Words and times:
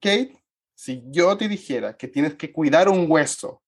Kate, 0.00 0.42
si 0.74 1.02
yo 1.10 1.36
te 1.36 1.48
dijera 1.48 1.96
que 1.96 2.08
tienes 2.08 2.34
que 2.34 2.52
cuidar 2.52 2.88
un 2.88 3.06
hueso 3.08 3.62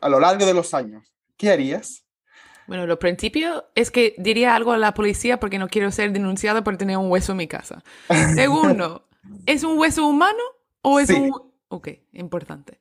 a 0.00 0.08
lo 0.08 0.18
largo 0.18 0.46
de 0.46 0.54
los 0.54 0.72
años, 0.74 1.14
¿qué 1.36 1.50
harías? 1.50 2.04
Bueno, 2.66 2.86
lo 2.86 2.98
principio 2.98 3.66
es 3.74 3.90
que 3.90 4.14
diría 4.18 4.54
algo 4.54 4.72
a 4.72 4.78
la 4.78 4.94
policía 4.94 5.40
porque 5.40 5.58
no 5.58 5.68
quiero 5.68 5.90
ser 5.90 6.12
denunciado 6.12 6.62
por 6.64 6.76
tener 6.76 6.98
un 6.98 7.10
hueso 7.10 7.32
en 7.32 7.38
mi 7.38 7.46
casa. 7.46 7.82
Segundo, 8.34 9.06
¿es 9.46 9.64
un 9.64 9.78
hueso 9.78 10.06
humano 10.06 10.42
o 10.82 11.00
es 11.00 11.10
un... 11.10 11.32
Ok, 11.68 11.88
importante. 12.12 12.78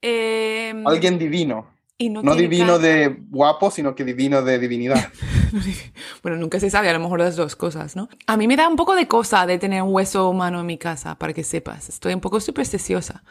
Em, 0.00 0.86
Alguien 0.86 1.18
divino. 1.18 1.70
no, 1.98 2.34
divino 2.34 2.78
de 2.78 3.16
guapo, 3.28 3.70
sino 3.70 3.94
que 3.94 4.04
divino 4.04 4.42
de 4.42 4.58
divinidad. 4.58 5.12
bueno, 6.22 6.38
nunca 6.38 6.60
se 6.60 6.70
sabe, 6.70 6.88
a 6.88 6.92
lo 6.92 7.00
mejor 7.00 7.20
las 7.20 7.36
dos 7.36 7.56
cosas, 7.56 7.96
¿no? 7.96 8.08
A 8.26 8.36
mí 8.36 8.46
me 8.48 8.56
da 8.56 8.68
un 8.68 8.76
poco 8.76 8.94
de 8.94 9.08
cosa 9.08 9.46
de 9.46 9.58
tener 9.58 9.82
un 9.82 9.94
hueso 9.94 10.28
humano 10.28 10.60
en 10.60 10.66
mi 10.66 10.78
casa, 10.78 11.16
para 11.16 11.32
que 11.32 11.44
sepas. 11.44 11.88
Estoy 11.88 12.14
un 12.14 12.20
poco 12.20 12.40
supersticiosa. 12.40 13.22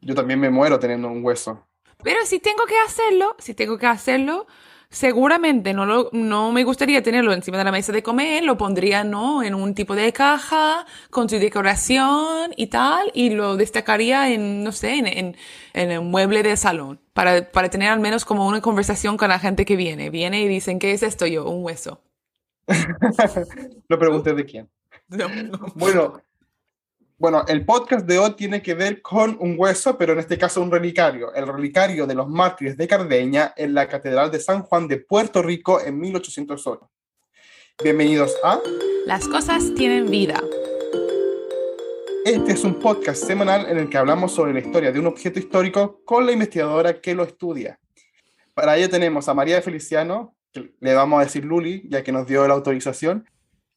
Yo 0.00 0.14
también 0.14 0.40
me 0.40 0.50
muero 0.50 0.78
teniendo 0.78 1.08
un 1.08 1.24
hueso. 1.24 1.66
Pero 2.02 2.24
si 2.24 2.40
tengo 2.40 2.64
que 2.66 2.78
hacerlo, 2.84 3.36
si 3.38 3.54
tengo 3.54 3.78
que 3.78 3.86
hacerlo, 3.86 4.46
seguramente 4.92 5.72
no, 5.72 5.86
lo, 5.86 6.10
no 6.12 6.52
me 6.52 6.64
gustaría 6.64 7.02
tenerlo 7.02 7.32
encima 7.32 7.58
de 7.58 7.64
la 7.64 7.72
mesa 7.72 7.92
de 7.92 8.02
comer, 8.02 8.44
lo 8.44 8.58
pondría 8.58 9.02
¿no? 9.02 9.42
en 9.42 9.54
un 9.54 9.74
tipo 9.74 9.96
de 9.96 10.12
caja 10.12 10.86
con 11.10 11.28
su 11.28 11.36
decoración 11.38 12.52
y 12.56 12.66
tal, 12.68 13.10
y 13.14 13.30
lo 13.30 13.56
destacaría 13.56 14.30
en, 14.30 14.62
no 14.62 14.70
sé, 14.70 14.98
en, 14.98 15.06
en, 15.06 15.36
en 15.72 15.98
un 15.98 16.10
mueble 16.10 16.42
de 16.42 16.56
salón, 16.58 17.00
para, 17.14 17.50
para, 17.50 17.70
tener 17.70 17.88
al 17.88 18.00
menos 18.00 18.26
como 18.26 18.46
una 18.46 18.60
conversación 18.60 19.16
con 19.16 19.30
la 19.30 19.38
gente 19.38 19.64
que 19.64 19.76
viene. 19.76 20.10
Viene 20.10 20.42
y 20.42 20.48
dicen, 20.48 20.78
¿qué 20.78 20.92
es 20.92 21.02
esto 21.02 21.26
yo? 21.26 21.48
Un 21.48 21.64
hueso. 21.64 22.02
no 23.88 23.98
pregunté 23.98 24.34
de 24.34 24.44
quién. 24.44 24.70
Bueno, 25.74 26.22
bueno, 27.22 27.44
el 27.46 27.64
podcast 27.64 28.04
de 28.04 28.18
hoy 28.18 28.32
tiene 28.32 28.60
que 28.62 28.74
ver 28.74 29.00
con 29.00 29.36
un 29.38 29.54
hueso, 29.56 29.96
pero 29.96 30.12
en 30.12 30.18
este 30.18 30.36
caso 30.36 30.60
un 30.60 30.72
relicario, 30.72 31.32
el 31.34 31.46
relicario 31.46 32.04
de 32.04 32.16
los 32.16 32.28
mártires 32.28 32.76
de 32.76 32.88
Cardeña 32.88 33.54
en 33.56 33.74
la 33.74 33.86
Catedral 33.86 34.28
de 34.32 34.40
San 34.40 34.62
Juan 34.62 34.88
de 34.88 34.96
Puerto 34.96 35.40
Rico 35.40 35.80
en 35.80 36.00
1808. 36.00 36.90
Bienvenidos 37.80 38.34
a 38.42 38.58
Las 39.06 39.28
cosas 39.28 39.72
tienen 39.76 40.10
vida. 40.10 40.42
Este 42.24 42.54
es 42.54 42.64
un 42.64 42.80
podcast 42.80 43.22
semanal 43.22 43.70
en 43.70 43.78
el 43.78 43.88
que 43.88 43.98
hablamos 43.98 44.32
sobre 44.32 44.52
la 44.52 44.58
historia 44.58 44.90
de 44.90 44.98
un 44.98 45.06
objeto 45.06 45.38
histórico 45.38 46.02
con 46.04 46.26
la 46.26 46.32
investigadora 46.32 47.00
que 47.00 47.14
lo 47.14 47.22
estudia. 47.22 47.78
Para 48.52 48.76
ello 48.76 48.90
tenemos 48.90 49.28
a 49.28 49.34
María 49.34 49.62
Feliciano, 49.62 50.34
que 50.50 50.74
le 50.80 50.92
vamos 50.92 51.20
a 51.20 51.24
decir 51.24 51.44
Luli, 51.44 51.84
ya 51.88 52.02
que 52.02 52.10
nos 52.10 52.26
dio 52.26 52.48
la 52.48 52.54
autorización, 52.54 53.28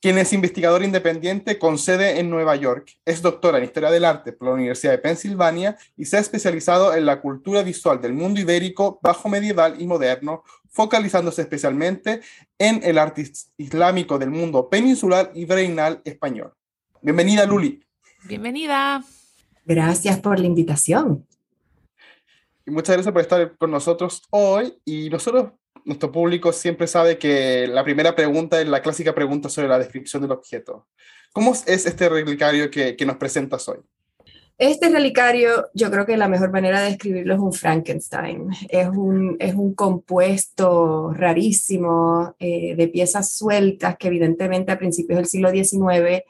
quien 0.06 0.20
es 0.20 0.34
investigador 0.34 0.84
independiente 0.84 1.58
con 1.58 1.80
sede 1.80 2.20
en 2.20 2.30
Nueva 2.30 2.56
York. 2.56 2.92
Es 3.06 3.23
doctora 3.23 3.58
en 3.58 3.64
Historia 3.64 3.89
del 3.89 4.06
Arte 4.06 4.34
por 4.34 4.50
la 4.50 4.53
Universidad 4.53 4.92
de 4.92 5.00
Pensilvania 5.00 5.80
y 5.97 6.06
se 6.06 6.17
ha 6.17 6.20
especializado 6.20 6.94
en 6.94 7.08
la 7.08 7.22
cultura 7.22 7.64
visual 7.64 8.00
del 8.00 8.14
mundo 8.14 8.39
ibérico, 8.39 9.00
bajo 9.02 9.30
medieval 9.30 9.81
y 9.81 9.88
moderno, 9.88 10.44
focalizándose 10.70 11.42
especialmente 11.42 12.22
en 12.59 12.81
el 12.84 13.00
arte 13.00 13.23
islámico 13.58 14.20
del 14.20 14.30
mundo 14.30 14.70
peninsular 14.70 15.31
y 15.34 15.47
reinal 15.47 16.03
español. 16.06 16.53
Bienvenida, 17.02 17.47
Luli. 17.47 17.84
Bienvenida. 18.25 19.03
Gracias 19.66 20.19
por 20.19 20.40
la 20.40 20.45
invitación. 20.45 21.25
Y 22.64 22.69
muchas 22.69 22.95
gracias 22.95 23.12
por 23.12 23.23
estar 23.23 23.58
con 23.58 23.72
nosotros 23.72 24.22
hoy. 24.30 24.72
Y 24.86 25.09
nosotros 25.09 25.53
nuestro 25.86 26.11
público 26.11 26.52
siempre 26.52 26.88
sabe 26.88 27.17
que 27.17 27.67
la 27.67 27.83
primera 27.83 28.16
pregunta 28.16 28.59
es 28.59 28.67
la 28.67 28.81
clásica 28.81 29.16
pregunta 29.16 29.50
sobre 29.50 29.69
la 29.69 29.80
descripción 29.80 30.22
del 30.22 30.31
objeto. 30.31 30.88
¿Cómo 31.31 31.53
es 31.53 31.86
este 31.86 32.09
relicario 32.09 32.69
que, 32.69 32.95
que 32.95 33.05
nos 33.05 33.17
presentas 33.17 33.67
hoy? 33.69 33.78
Este 34.58 34.88
relicario, 34.89 35.67
yo 35.73 35.91
creo 35.91 36.06
que 36.06 36.16
la 36.16 36.30
mejor 36.30 36.50
manera 36.50 36.80
de 36.80 36.91
describirlo 36.91 37.33
es 37.33 37.39
un 37.41 37.52
Frankenstein. 37.52 38.47
Es 38.69 38.88
un, 38.88 39.36
es 39.39 39.53
un 39.53 39.73
compuesto 39.75 41.11
rarísimo 41.13 42.35
eh, 42.40 42.74
de 42.75 42.88
piezas 42.88 43.34
sueltas 43.34 43.97
que 43.97 44.07
evidentemente 44.07 44.72
a 44.72 44.79
principios 44.79 45.18
del 45.18 45.25
siglo 45.25 45.51
XIX 45.51 46.24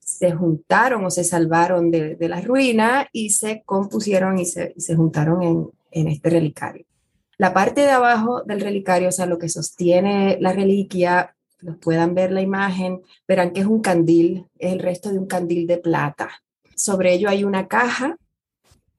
se 0.00 0.32
juntaron 0.32 1.04
o 1.04 1.10
se 1.10 1.22
salvaron 1.22 1.90
de, 1.92 2.16
de 2.16 2.28
la 2.28 2.40
ruina 2.40 3.08
y 3.12 3.30
se 3.30 3.62
compusieron 3.64 4.38
y 4.38 4.46
se, 4.46 4.74
se 4.76 4.96
juntaron 4.96 5.42
en, 5.42 5.70
en 5.92 6.08
este 6.08 6.30
relicario. 6.30 6.84
La 7.38 7.54
parte 7.54 7.82
de 7.82 7.90
abajo 7.92 8.42
del 8.42 8.60
relicario, 8.60 9.08
o 9.08 9.12
sea, 9.12 9.26
lo 9.26 9.38
que 9.38 9.48
sostiene 9.48 10.38
la 10.40 10.52
reliquia, 10.52 11.36
los 11.60 11.76
puedan 11.76 12.14
ver 12.14 12.32
la 12.32 12.40
imagen, 12.40 13.02
verán 13.26 13.52
que 13.52 13.60
es 13.60 13.66
un 13.66 13.80
candil, 13.80 14.46
es 14.58 14.72
el 14.72 14.80
resto 14.80 15.10
de 15.10 15.18
un 15.18 15.26
candil 15.26 15.66
de 15.68 15.78
plata. 15.78 16.30
Sobre 16.74 17.14
ello 17.14 17.28
hay 17.28 17.44
una 17.44 17.68
caja, 17.68 18.16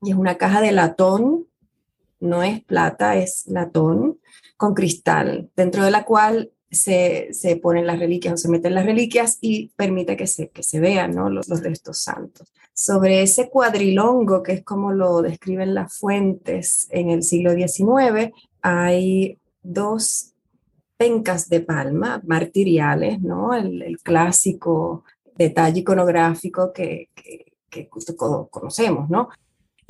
y 0.02 0.12
es 0.12 0.16
una 0.16 0.38
caja 0.38 0.62
de 0.62 0.72
latón, 0.72 1.48
no 2.22 2.42
es 2.42 2.64
plata, 2.64 3.18
es 3.18 3.46
latón, 3.48 4.20
con 4.56 4.74
cristal, 4.74 5.50
dentro 5.56 5.84
de 5.84 5.92
la 5.92 6.06
cual 6.06 6.52
se, 6.72 7.30
se, 7.34 7.58
ponen 7.58 7.88
las 7.88 8.00
reliquias 8.00 8.34
o 8.34 8.38
se 8.38 8.50
meten 8.50 8.76
las 8.76 8.86
reliquias 8.86 9.38
y 9.42 9.70
permite 9.76 10.16
que 10.16 10.28
se, 10.28 10.50
que 10.50 10.64
se 10.64 10.80
vean 10.80 11.16
¿no? 11.16 11.30
los, 11.30 11.50
los, 11.50 11.64
restos 11.64 12.00
santos. 12.00 12.52
Sobre 12.74 13.22
ese 13.22 13.50
cuadrilongo, 13.50 14.44
que 14.44 14.54
es 14.54 14.64
como 14.64 14.92
lo 14.92 15.22
describen 15.22 15.74
las 15.74 15.98
fuentes 15.98 16.88
en 16.92 17.10
el 17.10 17.24
siglo 17.24 17.54
XIX, 17.54 18.32
hay 18.62 19.38
dos 19.62 20.34
pencas 20.98 21.50
de 21.50 21.62
palma 21.62 22.22
martiriales, 22.26 23.22
¿no? 23.22 23.54
el, 23.54 23.82
el 23.82 24.00
clásico 24.00 25.04
detalle 25.36 25.80
iconográfico 25.80 26.74
que, 26.74 27.10
que, 27.16 27.54
que 27.70 27.90
conocemos, 28.50 29.10
¿no? 29.10 29.30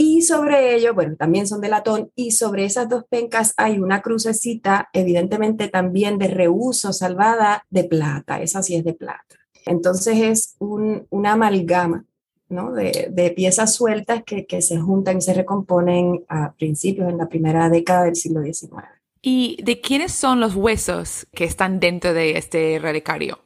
Y 0.02 0.22
sobre 0.22 0.76
ello, 0.76 0.94
bueno, 0.94 1.18
también 1.18 1.46
son 1.46 1.60
de 1.60 1.68
latón, 1.68 2.10
y 2.16 2.32
sobre 2.32 2.64
esas 2.64 2.88
dos 2.88 3.04
pencas 3.10 3.54
hay 3.58 3.80
una 3.80 4.02
crucecita, 4.02 4.88
evidentemente 4.94 5.68
también 5.68 6.18
de 6.18 6.30
reuso 6.30 6.94
salvada 6.94 7.66
de 7.70 7.84
plata, 7.84 8.42
esa 8.42 8.64
sí 8.64 8.78
es 8.78 8.86
de 8.86 8.94
plata. 8.94 9.36
Entonces 9.66 10.18
es 10.22 10.56
un, 10.60 11.06
una 11.10 11.34
amalgama 11.34 12.06
¿no? 12.48 12.72
de, 12.72 13.10
de, 13.12 13.32
piezas 13.32 13.74
sueltas 13.76 14.24
que, 14.24 14.46
que 14.46 14.62
se 14.62 14.80
juntan 14.80 15.18
y 15.18 15.22
se 15.22 15.34
recomponen 15.34 16.24
a 16.30 16.54
principios, 16.54 17.10
en 17.10 17.18
la 17.18 17.28
primera 17.28 17.70
década 17.70 18.06
del 18.06 18.16
siglo 18.16 18.42
XIX. 18.42 18.86
¿Y 19.22 19.62
de 19.62 19.82
quiénes 19.82 20.14
son 20.14 20.40
los 20.40 20.56
huesos 20.56 21.28
que 21.34 21.44
están 21.44 21.82
dentro 21.82 22.14
de 22.14 22.38
este 22.38 22.80
relicario? 22.80 23.40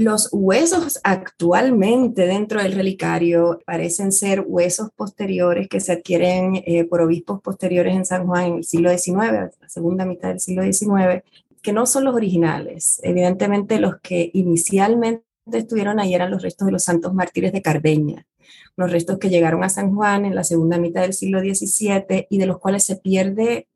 Los 0.00 0.28
huesos 0.30 1.00
actualmente 1.02 2.24
dentro 2.24 2.62
del 2.62 2.74
relicario 2.74 3.58
parecen 3.66 4.12
ser 4.12 4.44
huesos 4.46 4.90
posteriores 4.94 5.66
que 5.68 5.80
se 5.80 5.90
adquieren 5.90 6.62
eh, 6.64 6.84
por 6.84 7.00
obispos 7.00 7.40
posteriores 7.42 7.96
en 7.96 8.04
San 8.04 8.24
Juan 8.24 8.44
en 8.44 8.54
el 8.58 8.64
siglo 8.64 8.96
XIX, 8.96 9.56
la 9.60 9.68
segunda 9.68 10.04
mitad 10.04 10.28
del 10.28 10.38
siglo 10.38 10.62
XIX, 10.62 11.24
que 11.60 11.72
no 11.72 11.84
son 11.84 12.04
los 12.04 12.14
originales. 12.14 13.00
Evidentemente 13.02 13.80
los 13.80 13.96
que 14.00 14.30
inicialmente 14.34 15.24
estuvieron 15.50 15.98
ahí 15.98 16.14
eran 16.14 16.30
los 16.30 16.42
restos 16.42 16.66
de 16.66 16.72
los 16.72 16.84
santos 16.84 17.12
mártires 17.12 17.52
de 17.52 17.60
Cardeña, 17.60 18.24
los 18.76 18.92
restos 18.92 19.18
que 19.18 19.30
llegaron 19.30 19.64
a 19.64 19.68
San 19.68 19.92
Juan 19.96 20.24
en 20.26 20.36
la 20.36 20.44
segunda 20.44 20.78
mitad 20.78 21.02
del 21.02 21.12
siglo 21.12 21.40
XVII 21.40 22.28
y 22.30 22.38
de 22.38 22.46
los 22.46 22.60
cuales 22.60 22.84
se 22.84 22.94
pierde 22.94 23.66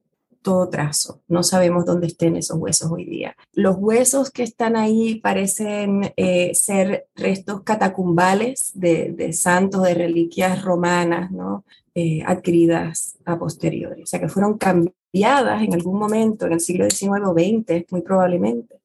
todo 0.43 0.69
trazo. 0.69 1.23
No 1.29 1.43
sabemos 1.43 1.87
dónde 1.87 2.09
estén 2.09 2.37
esos 2.37 2.59
huesos 2.59 2.91
hoy 2.91 3.05
día. 3.05 3.37
Los 3.53 3.77
huesos 3.79 4.31
que 4.31 4.43
están 4.43 4.77
ahí 4.77 5.17
parecen 5.21 6.13
eh, 6.17 6.55
ser 6.55 7.07
restos 7.15 7.63
catacumbales 7.63 8.73
de, 8.75 9.13
de, 9.13 9.33
santos, 9.33 9.85
de 9.85 9.95
reliquias 9.95 10.63
romanas, 10.63 11.31
¿no? 11.31 11.65
Eh, 11.95 12.23
adquiridas 12.27 13.19
a 13.25 13.39
posteriori. 13.39 14.03
O 14.03 14.07
sea, 14.07 14.19
que 14.19 14.29
fueron 14.29 14.59
cambiadas 14.59 15.63
en 15.63 15.75
algún 15.75 15.99
momento, 15.99 16.47
en 16.47 16.55
el 16.55 16.61
siglo 16.61 16.89
XIX 16.89 17.23
o 17.27 17.33
XX, 17.35 17.91
muy 17.91 18.03
probablemente. 18.03 18.81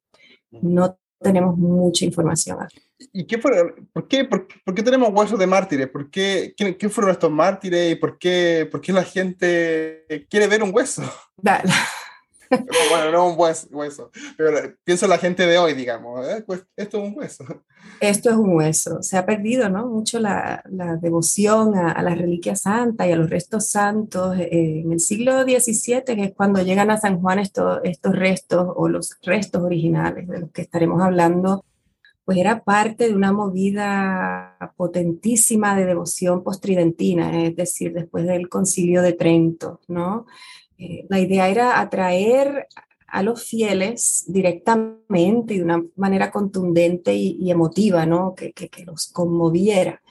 No 0.51 0.97
tenemos 1.19 1.57
mucha 1.57 2.05
información. 2.05 2.57
¿Y 3.13 3.25
qué 3.25 3.37
fue, 3.37 3.51
por, 3.93 4.07
qué, 4.07 4.25
por, 4.25 4.47
por, 4.63 4.73
qué 4.73 4.83
tenemos 4.83 5.09
huesos 5.11 5.37
de 5.37 5.47
mártires? 5.47 5.87
¿Por 5.87 6.09
qué, 6.09 6.53
qué, 6.57 6.77
qué 6.77 6.89
fueron 6.89 7.11
estos 7.11 7.31
mártires 7.31 7.91
y 7.91 7.95
por 7.95 8.17
qué, 8.17 8.67
por 8.71 8.81
qué 8.81 8.91
la 8.91 9.03
gente 9.03 10.05
quiere 10.29 10.47
ver 10.47 10.63
un 10.63 10.73
hueso? 10.73 11.03
Dale. 11.37 11.71
Bueno, 12.89 13.11
no 13.11 13.29
un 13.29 13.35
hueso, 13.37 14.11
pero 14.37 14.75
pienso 14.83 15.05
en 15.05 15.09
la 15.09 15.17
gente 15.17 15.45
de 15.45 15.57
hoy, 15.57 15.73
digamos, 15.73 16.27
¿eh? 16.27 16.43
pues 16.45 16.65
esto 16.75 16.97
es 16.97 17.03
un 17.03 17.17
hueso. 17.17 17.45
Esto 17.99 18.29
es 18.29 18.35
un 18.35 18.55
hueso. 18.55 19.01
Se 19.01 19.17
ha 19.17 19.25
perdido, 19.25 19.69
¿no? 19.69 19.87
Mucho 19.87 20.19
la, 20.19 20.63
devoción 21.01 21.75
a, 21.75 21.91
a, 21.91 22.01
la 22.03 22.15
reliquia 22.15 22.55
santa 22.55 23.07
y 23.07 23.11
a 23.11 23.15
los 23.15 23.29
restos 23.29 23.69
santos. 23.69 24.37
Eh, 24.37 24.81
en 24.83 24.91
el 24.91 24.99
siglo 24.99 25.43
XVII, 25.43 26.03
que 26.03 26.23
es 26.23 26.33
cuando 26.35 26.61
llegan 26.61 26.91
a 26.91 26.97
San 26.97 27.19
Juan 27.21 27.39
estos 27.39 27.81
restos 28.03 28.67
o 28.75 28.87
los 28.87 29.17
restos 29.21 29.61
originales 29.63 30.27
de 30.27 30.39
los 30.39 30.51
que 30.51 30.61
estaremos 30.61 31.01
hablando, 31.01 31.63
pues 32.27 32.39
era 32.39 32.61
parte 32.61 33.07
de 33.07 33.15
una 33.15 33.31
movida 33.31 34.57
potentísima 34.75 35.77
de 35.77 35.85
devoción 35.85 36.43
postridentina, 36.43 37.45
es 37.45 37.55
decir, 37.55 37.93
después 37.93 38.27
del 38.27 38.49
concilio 38.49 39.01
de 39.01 39.13
Trento, 39.13 39.79
¿no? 39.87 40.25
Eh, 40.77 41.05
la 41.09 41.19
idea 41.19 41.49
era 41.49 41.79
atraer 41.79 42.67
a 43.07 43.23
los 43.23 43.43
fieles 43.43 44.25
directamente 44.27 45.53
y 45.53 45.57
de 45.57 45.63
una 45.63 45.83
manera 45.95 46.29
contundente 46.29 47.15
y, 47.15 47.49
emotiva, 47.49 48.05
¿no? 48.05 48.35
Que, 48.35 48.53
los 48.85 49.07
conmoviera. 49.07 50.01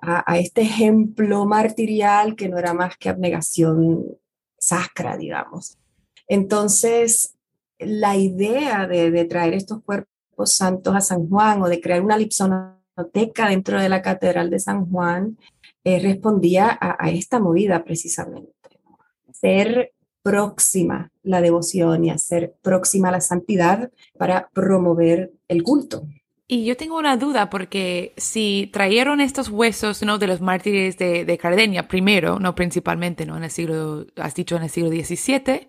a, 0.00 0.38
este 0.38 0.62
ejemplo 0.62 1.46
martirial 1.46 2.36
que 2.36 2.48
no 2.48 2.58
era 2.58 2.74
más 2.74 2.96
que 2.96 3.08
abnegación 3.08 4.04
sacra, 4.58 5.16
digamos. 5.16 5.78
Entonces, 6.28 7.36
la 7.78 8.16
idea 8.16 8.86
de, 8.86 9.24
traer 9.26 9.54
estos 9.54 9.82
cuerpos 9.82 10.52
santos 10.52 10.94
a 10.94 11.00
San 11.00 11.28
Juan 11.28 11.62
o 11.62 11.68
de 11.68 11.80
crear 11.80 12.02
una 12.02 12.16
lipsonoteca 12.16 13.48
dentro 13.48 13.80
de 13.80 13.88
la 13.88 14.02
Catedral 14.02 14.50
de 14.50 14.58
San 14.58 14.86
Juan 14.90 15.38
eh, 15.84 16.00
respondía 16.00 16.76
a, 16.80 17.10
esta 17.10 17.38
movida 17.38 17.84
precisamente. 17.84 18.52
Ser 19.32 19.92
próxima 20.26 21.12
la 21.22 21.40
devoción 21.40 22.04
y 22.04 22.10
hacer 22.10 22.56
próxima 22.60 23.12
la 23.12 23.20
santidad 23.20 23.92
para 24.18 24.48
promover 24.52 25.30
el 25.46 25.62
culto. 25.62 26.08
Y 26.48 26.64
yo 26.64 26.76
tengo 26.76 26.98
una 26.98 27.16
duda 27.16 27.48
porque 27.48 28.12
si 28.16 28.68
trajeron 28.72 29.20
estos 29.20 29.50
huesos 29.50 30.02
¿no? 30.02 30.18
de 30.18 30.26
los 30.26 30.40
mártires 30.40 30.98
de, 30.98 31.24
de 31.24 31.38
Cardenia 31.38 31.86
primero, 31.86 32.40
no 32.40 32.56
principalmente, 32.56 33.24
¿no? 33.24 33.36
En 33.36 33.44
el 33.44 33.50
siglo, 33.52 34.04
has 34.16 34.34
dicho 34.34 34.56
en 34.56 34.64
el 34.64 34.70
siglo 34.70 34.90
XVII, 34.90 35.68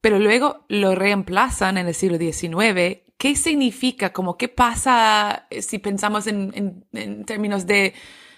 pero 0.00 0.20
luego 0.20 0.64
lo 0.68 0.94
reemplazan 0.94 1.76
en 1.76 1.88
el 1.88 1.94
siglo 1.94 2.16
XIX, 2.16 3.02
¿qué 3.18 3.34
significa? 3.34 4.12
Como, 4.12 4.36
¿Qué 4.36 4.48
pasa 4.48 5.48
eh, 5.50 5.62
si 5.62 5.78
pensamos 5.78 6.28
en, 6.28 6.84
en, 6.92 7.24
términos 7.24 7.66
de, 7.66 7.92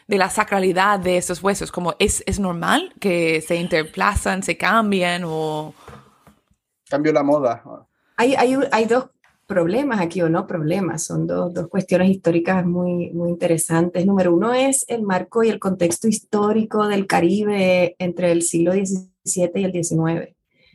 de, 0.08 0.18
la 0.18 0.30
sacralidad 0.30 0.98
de 0.98 1.18
esos 1.18 1.42
huesos? 1.42 1.70
Como, 1.70 1.94
¿es, 1.98 2.24
¿Es 2.26 2.40
normal 2.40 2.92
que 3.00 3.40
se 3.40 3.56
interplazan, 3.56 4.42
se 4.42 4.56
cambian 4.56 5.22
o...? 5.24 5.74
Cambio 6.88 7.12
la 7.12 7.22
moda. 7.22 7.62
Hay, 8.16 8.34
hay, 8.34 8.58
hay 8.72 8.84
dos 8.86 9.10
problemas 9.48 10.00
aquí 10.00 10.20
o 10.20 10.28
no 10.28 10.46
problemas, 10.46 11.04
son 11.04 11.26
dos, 11.26 11.54
dos, 11.54 11.68
cuestiones 11.68 12.10
históricas 12.10 12.66
muy, 12.66 13.10
muy 13.12 13.30
interesantes. 13.30 14.04
Número 14.04 14.34
uno 14.34 14.52
es 14.52 14.84
el 14.88 15.02
marco 15.02 15.42
y 15.42 15.48
el 15.48 15.58
contexto 15.58 16.06
histórico 16.06 16.86
del 16.86 17.06
Caribe 17.06 17.96
entre 17.98 18.30
el 18.30 18.42
siglo 18.42 18.72
XVII 18.72 19.50
y 19.54 19.64
el 19.64 19.72
XIX, 19.72 20.34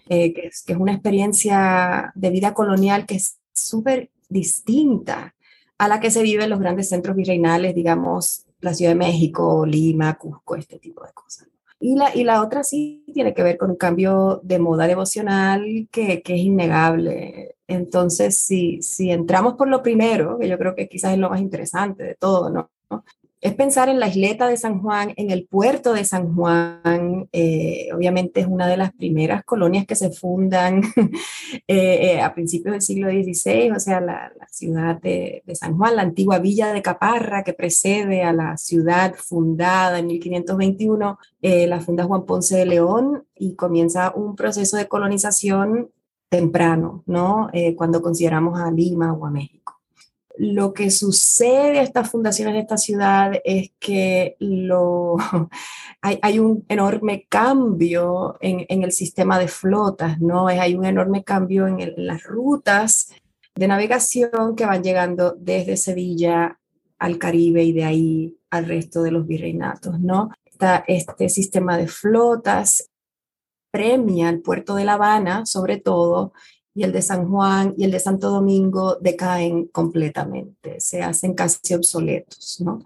eh, 0.10 0.34
que, 0.34 0.48
es, 0.48 0.64
que 0.64 0.74
es 0.74 0.80
una 0.80 0.94
experiencia 0.94 2.12
de 2.16 2.30
vida 2.32 2.56
colonial 2.56 3.06
que 3.06 3.16
es 3.16 3.38
súper 3.54 4.10
distinta 4.28 5.36
a 5.78 5.88
la 5.88 6.00
que 6.00 6.10
se 6.10 6.24
vive 6.24 6.44
en 6.44 6.50
los 6.50 6.60
grandes 6.60 6.90
centros 6.90 7.16
virreinales, 7.16 7.76
digamos, 7.76 8.48
la 8.64 8.74
Ciudad 8.74 8.92
de 8.92 8.96
México, 8.96 9.66
Lima, 9.66 10.18
Cusco, 10.18 10.56
este 10.56 10.80
tipo 10.80 11.04
de 11.06 11.12
cosas. 11.14 11.48
Y 11.80 11.96
la, 11.96 12.16
y 12.16 12.24
la 12.24 12.42
otra 12.42 12.64
sí 12.64 13.04
tiene 13.14 13.34
que 13.34 13.44
ver 13.44 13.58
con 13.58 13.72
un 13.72 13.76
cambio 13.76 14.40
de 14.42 14.58
moda 14.58 14.88
devocional 14.88 15.90
que, 15.92 16.22
que 16.22 16.36
es 16.36 16.40
innegable. 16.40 17.56
Entonces, 17.68 18.38
si, 18.38 18.82
si 18.82 19.12
entramos 19.12 19.56
por 19.56 19.68
lo 19.68 19.84
primero, 19.84 20.40
que 20.40 20.48
yo 20.48 20.58
creo 20.58 20.76
que 20.76 20.88
quizás 20.88 21.12
es 21.14 21.20
lo 21.20 21.30
más 21.30 21.42
interesante 21.42 22.04
de 22.04 22.16
todo, 22.16 22.50
¿no? 22.50 22.70
Es 23.44 23.54
pensar 23.56 23.90
en 23.90 24.00
la 24.00 24.08
isleta 24.08 24.48
de 24.48 24.56
San 24.56 24.82
Juan, 24.82 25.14
en 25.18 25.30
el 25.30 25.46
puerto 25.46 25.92
de 25.92 26.06
San 26.06 26.34
Juan. 26.34 27.28
Eh, 27.34 27.90
obviamente 27.94 28.40
es 28.40 28.48
una 28.48 28.70
de 28.70 28.78
las 28.78 28.94
primeras 28.94 29.44
colonias 29.44 29.86
que 29.86 29.96
se 29.96 30.12
fundan 30.12 30.82
eh, 31.68 32.14
eh, 32.14 32.22
a 32.22 32.34
principios 32.34 32.72
del 32.72 32.82
siglo 32.82 33.10
XVI, 33.10 33.72
o 33.72 33.80
sea, 33.82 34.00
la, 34.00 34.32
ciudad 34.50 35.02
de, 35.02 35.44
San 35.56 35.78
Juan, 35.78 35.98
la 35.98 36.04
antigua 36.04 36.40
villa 36.40 36.72
de 36.72 36.82
Caparra 36.82 37.44
que 37.44 37.52
precede 37.52 38.24
a 38.24 38.32
la 38.32 38.56
ciudad 38.56 39.14
fundada 39.16 40.00
en 40.00 40.08
1521, 40.08 41.18
la 41.42 41.82
funda 41.82 42.06
Juan 42.06 42.26
Ponce 42.26 42.56
de 42.56 42.66
León 42.66 43.26
y 43.36 43.56
comienza 43.56 44.14
un 44.16 44.38
proceso 44.38 44.78
de 44.78 44.88
colonización 44.88 45.90
temprano, 46.30 47.04
¿no? 47.08 47.50
cuando 47.76 48.02
consideramos 48.02 48.60
a 48.60 48.72
Lima 48.72 49.12
o 49.12 49.26
a 49.26 49.32
México 49.32 49.83
lo 50.38 50.74
que 50.74 50.90
sucede 50.90 51.80
a 51.80 51.84
estas 51.84 52.10
fundaciones 52.10 52.56
de 52.56 52.62
esta 52.62 52.78
ciudad 52.78 53.34
es 53.44 53.72
que 53.80 54.36
lo, 54.40 55.18
hay, 56.02 56.40
un 56.40 56.66
enorme 56.70 57.26
cambio 57.30 58.38
en, 58.42 58.66
el 58.84 58.92
sistema 58.92 59.38
de 59.40 59.48
flotas, 59.48 60.20
¿no? 60.20 60.48
Hay 60.48 60.76
un 60.76 60.86
enorme 60.86 61.24
cambio 61.24 61.68
en, 61.68 61.94
las 61.98 62.24
rutas 62.24 63.12
de 63.56 63.68
navegación 63.68 64.56
que 64.56 64.66
van 64.66 64.84
llegando 64.84 65.36
desde 65.38 65.78
Sevilla 65.78 66.60
al 66.98 67.18
Caribe 67.18 67.64
y 67.64 67.74
de 67.74 67.86
ahí 67.86 68.38
al 68.50 68.66
resto 68.66 69.04
de 69.04 69.12
los 69.12 69.28
virreinatos, 69.28 70.00
¿no? 70.00 70.32
Está 70.46 70.84
este 70.88 71.30
sistema 71.30 71.78
de 71.78 71.88
flotas 71.88 72.90
premia 73.74 74.30
al 74.30 74.40
puerto 74.40 74.76
de 74.76 74.86
La 74.86 74.94
Habana, 74.94 75.48
sobre 75.48 75.78
todo, 75.78 76.32
y 76.76 76.84
el 76.84 76.92
de 76.92 77.02
San 77.02 77.30
Juan 77.30 77.74
y 77.78 77.84
el 77.84 77.92
de 77.92 78.00
Santo 78.00 78.30
Domingo 78.30 78.98
decaen 79.00 79.68
completamente, 79.68 80.80
se 80.80 81.02
hacen 81.02 81.34
casi 81.34 81.74
obsoletos, 81.74 82.62
¿no? 82.62 82.80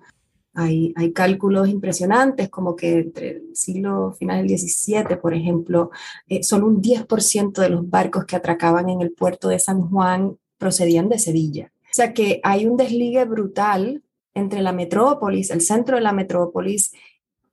Hay, 0.54 0.92
hay 0.96 1.14
cálculos 1.14 1.70
impresionantes 1.70 2.50
como 2.50 2.76
que 2.76 3.00
entre 3.00 3.30
el 3.30 3.56
siglo 3.56 4.14
final 4.18 4.48
del 4.48 4.58
XVII, 4.58 5.18
por 5.22 5.36
ejemplo, 5.36 5.92
eh, 6.28 6.42
solo 6.42 6.66
un 6.66 6.82
10% 6.82 7.62
de 7.62 7.70
los 7.70 7.88
barcos 7.88 8.26
que 8.26 8.36
atracaban 8.36 8.90
en 8.90 9.02
el 9.02 9.12
puerto 9.12 9.50
de 9.50 9.60
San 9.60 9.88
Juan 9.88 10.36
procedían 10.58 11.10
de 11.10 11.20
Sevilla. 11.20 11.72
O 11.84 11.94
sea 11.94 12.14
que 12.14 12.40
hay 12.44 12.66
un 12.66 12.76
desligue 12.76 13.24
brutal 13.26 14.04
entre 14.34 14.62
la 14.62 14.72
metrópolis, 14.72 15.52
el 15.52 15.62
centro 15.62 15.96
de 15.96 16.02
la 16.02 16.12
metrópolis 16.12 16.92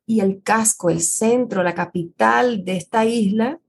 y 0.07 0.21
el 0.21 0.43
casco, 0.43 0.89
el 0.89 1.01
centro, 1.01 1.63
la 1.63 1.75
capital 1.75 2.65
de 2.65 2.77
esta 2.77 3.05
isla, 3.05 3.61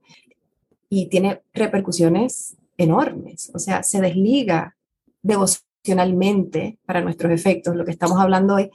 y 0.88 1.06
tiene 1.06 1.42
repercusiones 1.52 2.56
enormes. 2.76 3.50
O 3.54 3.58
sea, 3.58 3.82
se 3.82 4.00
desliga 4.00 4.76
devocionalmente 5.22 6.78
para 6.86 7.00
nuestros 7.00 7.32
efectos, 7.32 7.76
lo 7.76 7.84
que 7.84 7.90
estamos 7.92 8.18
hablando 8.18 8.54
hoy, 8.54 8.70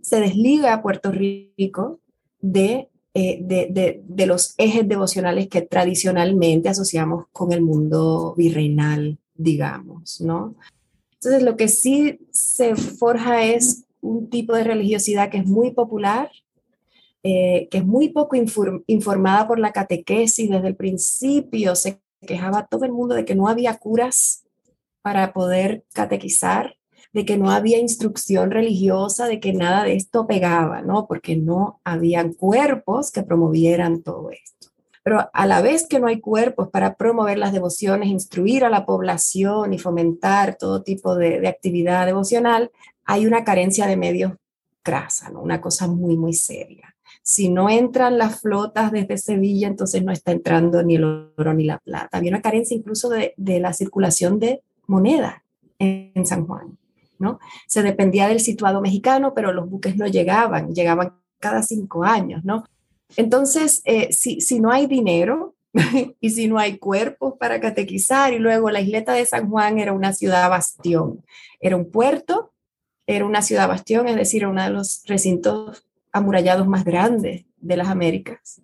se 0.00 0.20
desliga 0.20 0.82
Puerto 0.82 1.10
Rico 1.10 2.00
de, 2.40 2.88
eh, 3.14 3.38
de, 3.40 4.02
de, 4.04 4.26
los 4.26 4.54
ejes 4.58 4.86
devocionales 4.86 5.48
que 5.48 5.62
tradicionalmente 5.62 6.68
asociamos 6.68 7.26
con 7.32 7.52
el 7.52 7.62
mundo 7.62 8.34
virreinal, 8.36 9.18
digamos, 9.34 10.20
¿no? 10.20 10.56
Entonces, 11.14 11.42
lo 11.42 11.56
que 11.56 11.68
sí 11.68 12.18
se 12.30 12.76
forja 12.76 13.44
es 13.44 13.84
un 14.02 14.28
tipo 14.28 14.54
de 14.54 14.64
religiosidad 14.64 15.30
que 15.30 15.38
es 15.38 15.46
muy 15.46 15.70
popular, 15.70 16.30
eh, 17.26 17.68
que 17.70 17.78
es 17.78 17.86
muy 17.86 18.10
poco 18.10 18.36
informada 18.86 19.48
por 19.48 19.58
la 19.58 19.72
catequesis 19.72 20.50
desde 20.50 20.68
el 20.68 20.76
principio, 20.76 21.74
se 21.74 21.98
quejaba 22.20 22.66
todo 22.66 22.84
el 22.84 22.92
mundo 22.92 23.14
de 23.14 23.24
que 23.24 23.34
no 23.34 23.48
había 23.48 23.78
curas 23.78 24.44
para 25.00 25.32
poder 25.32 25.84
catequizar, 25.94 26.76
de 27.14 27.24
que 27.24 27.38
no 27.38 27.50
había 27.50 27.78
instrucción 27.78 28.50
religiosa, 28.50 29.26
de 29.26 29.40
que 29.40 29.54
nada 29.54 29.84
de 29.84 29.94
esto 29.94 30.26
pegaba, 30.26 30.82
¿no? 30.82 31.06
Porque 31.06 31.34
no 31.34 31.80
habían 31.82 32.34
cuerpos 32.34 33.10
que 33.10 33.22
promovieran 33.22 34.02
todo 34.02 34.30
esto. 34.30 34.68
Pero 35.02 35.30
a 35.32 35.46
la 35.46 35.62
vez 35.62 35.86
que 35.86 36.00
no 36.00 36.08
hay 36.08 36.20
cuerpos 36.20 36.68
para 36.68 36.94
promover 36.94 37.38
las 37.38 37.54
devociones, 37.54 38.10
instruir 38.10 38.66
a 38.66 38.70
la 38.70 38.84
población 38.84 39.72
y 39.72 39.78
fomentar 39.78 40.56
todo 40.58 40.82
tipo 40.82 41.16
de, 41.16 41.40
de 41.40 41.48
actividad 41.48 42.04
devocional, 42.04 42.70
hay 43.06 43.26
una 43.26 43.44
carencia 43.44 43.86
de 43.86 43.96
medios 43.96 44.32
crasa, 44.82 45.30
¿no? 45.30 45.40
Una 45.40 45.62
cosa 45.62 45.86
muy, 45.86 46.18
muy 46.18 46.34
seria. 46.34 46.93
Si 47.22 47.48
no 47.48 47.68
entran 47.68 48.18
las 48.18 48.40
flotas 48.40 48.92
desde 48.92 49.18
Sevilla, 49.18 49.68
entonces 49.68 50.02
no 50.04 50.12
está 50.12 50.32
entrando 50.32 50.82
ni 50.82 50.96
el 50.96 51.04
oro 51.04 51.54
ni 51.54 51.64
la 51.64 51.78
plata. 51.78 52.18
Había 52.18 52.30
una 52.30 52.42
carencia 52.42 52.76
incluso 52.76 53.08
de, 53.08 53.34
la 53.36 53.72
circulación 53.72 54.38
de 54.38 54.62
moneda 54.86 55.42
en, 55.78 56.26
San 56.26 56.46
Juan. 56.46 56.78
¿no? 57.18 57.38
Se 57.66 57.82
dependía 57.82 58.28
del 58.28 58.40
situado 58.40 58.80
mexicano, 58.80 59.34
pero 59.34 59.52
los 59.52 59.68
buques 59.68 59.96
no 59.96 60.06
llegaban, 60.06 60.74
llegaban 60.74 61.14
cada 61.38 61.62
cinco 61.62 62.04
años. 62.04 62.44
¿no? 62.44 62.64
Entonces, 63.16 63.82
eh, 63.84 64.12
si, 64.12 64.40
si 64.40 64.60
no 64.60 64.70
hay 64.70 64.86
dinero, 64.86 65.54
y 66.20 66.30
si 66.30 66.48
no 66.48 66.58
hay 66.58 66.78
cuerpos 66.78 67.34
para 67.38 67.60
catequizar, 67.60 68.32
y 68.32 68.38
luego 68.38 68.70
la 68.70 68.80
isleta 68.80 69.12
de 69.12 69.26
San 69.26 69.50
Juan 69.50 69.78
era 69.78 69.92
una 69.92 70.12
ciudad 70.12 70.48
bastión, 70.48 71.24
era 71.60 71.76
un 71.76 71.90
puerto, 71.90 72.52
era 73.06 73.24
una 73.24 73.42
ciudad 73.42 73.68
bastión, 73.68 74.08
es 74.08 74.16
decir, 74.16 74.46
uno 74.46 74.62
de 74.62 74.70
los 74.70 75.02
recintos 75.06 75.84
amurallados 76.14 76.66
más 76.66 76.84
grandes 76.84 77.44
de 77.58 77.76
las 77.76 77.88
Américas, 77.88 78.62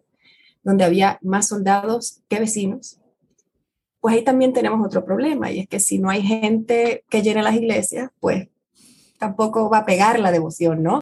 donde 0.62 0.84
había 0.84 1.18
más 1.20 1.48
soldados 1.48 2.22
que 2.28 2.38
vecinos, 2.38 2.98
pues 4.00 4.14
ahí 4.14 4.24
también 4.24 4.54
tenemos 4.54 4.84
otro 4.86 5.04
problema, 5.04 5.50
y 5.50 5.60
es 5.60 5.68
que 5.68 5.80
si 5.80 5.98
no 5.98 6.08
hay 6.08 6.22
gente 6.22 7.04
que 7.10 7.20
llene 7.20 7.42
las 7.42 7.54
iglesias, 7.54 8.10
pues 8.18 8.48
tampoco 9.18 9.68
va 9.68 9.78
a 9.78 9.84
pegar 9.84 10.18
la 10.18 10.32
devoción, 10.32 10.82
¿no? 10.82 11.00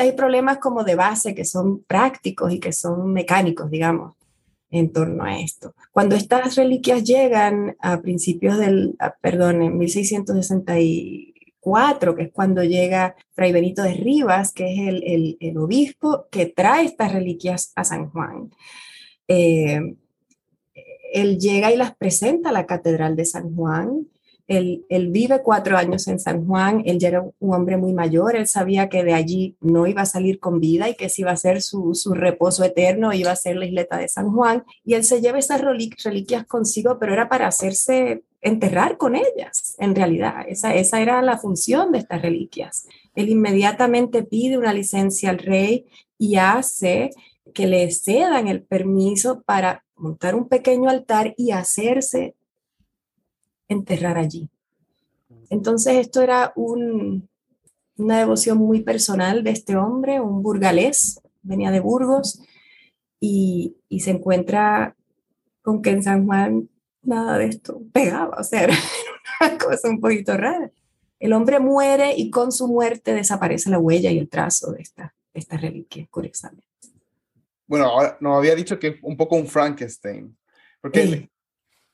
hay 0.00 0.12
problemas 0.12 0.58
como 0.58 0.84
de 0.84 0.94
base 0.94 1.34
que 1.34 1.44
son 1.44 1.82
prácticos 1.84 2.52
y 2.52 2.58
que 2.58 2.72
son 2.72 3.12
mecánicos, 3.12 3.70
digamos, 3.70 4.14
en 4.70 4.92
torno 4.92 5.24
a 5.24 5.38
esto. 5.38 5.74
Cuando 5.92 6.16
estas 6.16 6.56
reliquias 6.56 7.04
llegan 7.04 7.76
a 7.80 8.00
principios 8.00 8.56
del, 8.58 8.96
perdón, 9.20 9.62
en 9.62 9.78
1660 9.78 10.78
que 12.16 12.24
es 12.24 12.32
cuando 12.32 12.64
llega 12.64 13.14
Fray 13.32 13.52
Benito 13.52 13.82
de 13.82 13.94
Rivas, 13.94 14.52
que 14.52 14.72
es 14.72 14.88
el, 14.88 15.36
el, 15.40 15.58
obispo 15.58 16.26
que 16.30 16.46
trae 16.46 16.86
estas 16.86 17.12
reliquias 17.12 17.72
a 17.76 17.84
San 17.84 18.08
Juan. 18.10 18.50
Eh, 19.28 19.96
él 21.12 21.38
llega 21.38 21.72
y 21.72 21.76
las 21.76 21.94
presenta 21.96 22.50
a 22.50 22.52
la 22.52 22.66
Catedral 22.66 23.16
de 23.16 23.24
San 23.24 23.54
Juan. 23.54 24.06
Él, 24.50 24.84
vive 25.10 25.42
cuatro 25.42 25.76
años 25.76 26.08
en 26.08 26.18
San 26.18 26.44
Juan, 26.44 26.82
él 26.84 26.98
ya 26.98 27.06
era 27.06 27.22
un 27.22 27.54
hombre 27.54 27.76
muy 27.76 27.92
mayor, 27.92 28.34
él 28.34 28.48
sabía 28.48 28.88
que 28.88 29.04
de 29.04 29.14
allí 29.14 29.56
no 29.60 29.86
iba 29.86 30.02
a 30.02 30.06
salir 30.06 30.40
con 30.40 30.58
vida 30.58 30.88
y 30.88 30.96
que 30.96 31.08
si 31.08 31.22
iba 31.22 31.30
a 31.30 31.36
ser 31.36 31.62
su, 31.62 31.94
su 31.94 32.14
reposo 32.14 32.64
eterno, 32.64 33.12
iba 33.12 33.30
a 33.30 33.36
ser 33.36 33.54
la 33.54 33.66
isleta 33.66 33.96
de 33.96 34.08
San 34.08 34.32
Juan. 34.32 34.64
Y 34.84 34.94
él 34.94 35.04
se 35.04 35.20
lleva 35.20 35.38
esas 35.38 35.60
reliquias 35.60 36.46
consigo, 36.46 36.98
pero 36.98 37.12
era 37.12 37.28
para 37.28 37.46
hacerse 37.46 38.24
enterrar 38.40 38.96
con 38.96 39.14
ellas, 39.14 39.76
en 39.78 39.94
realidad. 39.94 40.44
Esa, 40.48 40.74
esa 40.74 41.00
era 41.00 41.22
la 41.22 41.38
función 41.38 41.92
de 41.92 41.98
estas 41.98 42.20
reliquias. 42.20 42.88
Él 43.14 43.28
inmediatamente 43.28 44.24
pide 44.24 44.58
una 44.58 44.72
licencia 44.72 45.30
al 45.30 45.38
rey 45.38 45.86
y 46.18 46.36
hace 46.36 47.10
que 47.54 47.68
le 47.68 47.88
cedan 47.92 48.48
el 48.48 48.62
permiso 48.62 49.42
para 49.42 49.84
montar 49.94 50.34
un 50.34 50.48
pequeño 50.48 50.90
altar 50.90 51.34
y 51.36 51.52
hacerse 51.52 52.34
enterrar 53.70 54.18
allí. 54.18 54.50
Entonces 55.48 55.96
esto 55.96 56.20
era 56.20 56.52
una 56.56 58.18
devoción 58.18 58.58
muy 58.58 58.82
personal 58.82 59.42
de 59.42 59.50
este 59.50 59.76
hombre, 59.76 60.20
un 60.20 60.42
burgalés, 60.42 61.20
venía 61.42 61.70
de 61.70 61.80
Burgos 61.80 62.42
y, 63.18 63.76
se 63.98 64.10
encuentra 64.10 64.96
con 65.62 65.82
que 65.82 65.90
en 65.90 66.02
San 66.02 66.26
Juan 66.26 66.68
nada 67.02 67.38
de 67.38 67.46
esto 67.46 67.82
pegaba, 67.92 68.38
o 68.38 68.44
sea, 68.44 68.64
era 68.64 68.74
una 69.40 69.58
cosa 69.58 69.88
un 69.88 70.00
poquito 70.00 70.36
rara. 70.36 70.70
El 71.18 71.32
hombre 71.34 71.60
muere 71.60 72.14
y 72.16 72.30
con 72.30 72.50
su 72.50 72.66
muerte 72.66 73.12
desaparece 73.12 73.68
la 73.68 73.78
huella 73.78 74.10
y 74.10 74.18
el 74.18 74.28
trazo 74.28 74.72
de 74.72 74.82
esta, 74.82 75.14
esta 75.34 75.56
reliquia, 75.58 76.06
curiosamente. 76.10 76.66
Bueno, 77.66 77.92
nos 78.20 78.38
había 78.38 78.54
dicho 78.54 78.78
que 78.78 78.88
es 78.88 78.96
un 79.02 79.16
poco 79.16 79.36
un 79.36 79.46
Frankenstein. 79.46 80.34
Porque 80.80 81.30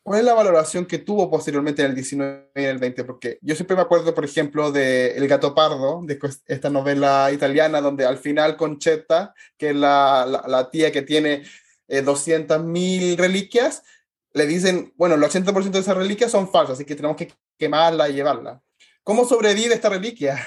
¿Cuál 0.06 0.20
es 0.20 0.24
la 0.24 0.34
valoración 0.34 0.86
que 0.86 0.98
tuvo 0.98 1.28
posteriormente 1.28 1.82
en 1.82 1.88
el 1.88 1.96
19 1.96 2.50
y 2.54 2.60
en 2.60 2.70
el 2.70 2.78
20? 2.78 3.02
Porque 3.02 3.40
yo 3.42 3.56
siempre 3.56 3.74
me 3.74 3.82
acuerdo, 3.82 4.14
por 4.14 4.24
ejemplo, 4.24 4.70
de 4.70 5.16
El 5.16 5.26
gato 5.26 5.52
pardo, 5.52 6.00
de 6.04 6.16
esta 6.46 6.70
novela 6.70 7.32
italiana, 7.32 7.80
donde 7.80 8.06
al 8.06 8.18
final 8.18 8.56
Conchetta, 8.56 9.34
que 9.58 9.70
es 9.70 9.74
la, 9.74 10.44
la, 10.46 10.70
tía 10.70 10.92
que 10.92 11.02
tiene 11.02 11.42
eh, 11.88 12.04
200.000 12.04 13.16
reliquias, 13.16 13.82
le 14.32 14.46
dicen, 14.46 14.92
bueno, 14.94 15.16
el 15.16 15.22
80% 15.22 15.70
de 15.70 15.80
esas 15.80 15.96
reliquias 15.96 16.30
son 16.30 16.48
falsas, 16.52 16.74
así 16.74 16.84
que 16.84 16.94
tenemos 16.94 17.16
que 17.16 17.32
quemarla 17.58 18.08
y 18.08 18.12
llevarla. 18.12 18.62
¿Cómo 19.02 19.24
sobrevive 19.24 19.74
esta 19.74 19.88
reliquia? 19.88 20.38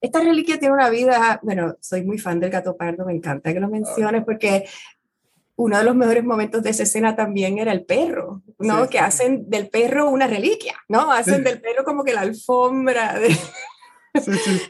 Esta 0.00 0.20
reliquia 0.20 0.58
tiene 0.58 0.72
una 0.72 0.88
vida, 0.88 1.38
bueno, 1.42 1.76
soy 1.82 2.02
muy 2.02 2.16
fan 2.16 2.40
del 2.40 2.48
gato 2.48 2.78
pardo, 2.78 3.04
me 3.04 3.12
encanta 3.12 3.52
que 3.52 3.60
lo 3.60 3.68
menciones 3.68 4.24
porque 4.24 4.64
uno 5.56 5.78
de 5.78 5.84
los 5.84 5.96
mejores 5.96 6.24
momentos 6.24 6.62
de 6.62 6.70
esa 6.70 6.82
escena 6.82 7.16
también 7.16 7.58
era 7.58 7.72
el 7.72 7.84
perro, 7.84 8.42
¿no? 8.58 8.88
que 8.88 8.98
hacen 8.98 9.48
del 9.48 9.68
perro 9.68 10.10
una 10.10 10.26
reliquia, 10.26 10.74
¿no? 10.88 11.10
Hacen 11.10 11.42
del 11.42 11.60
perro 11.60 11.84
como 11.84 12.04
que 12.04 12.12
la 12.12 12.20
alfombra. 12.20 13.18
De... 13.18 13.30
Sí, 14.20 14.32
sí, 14.32 14.60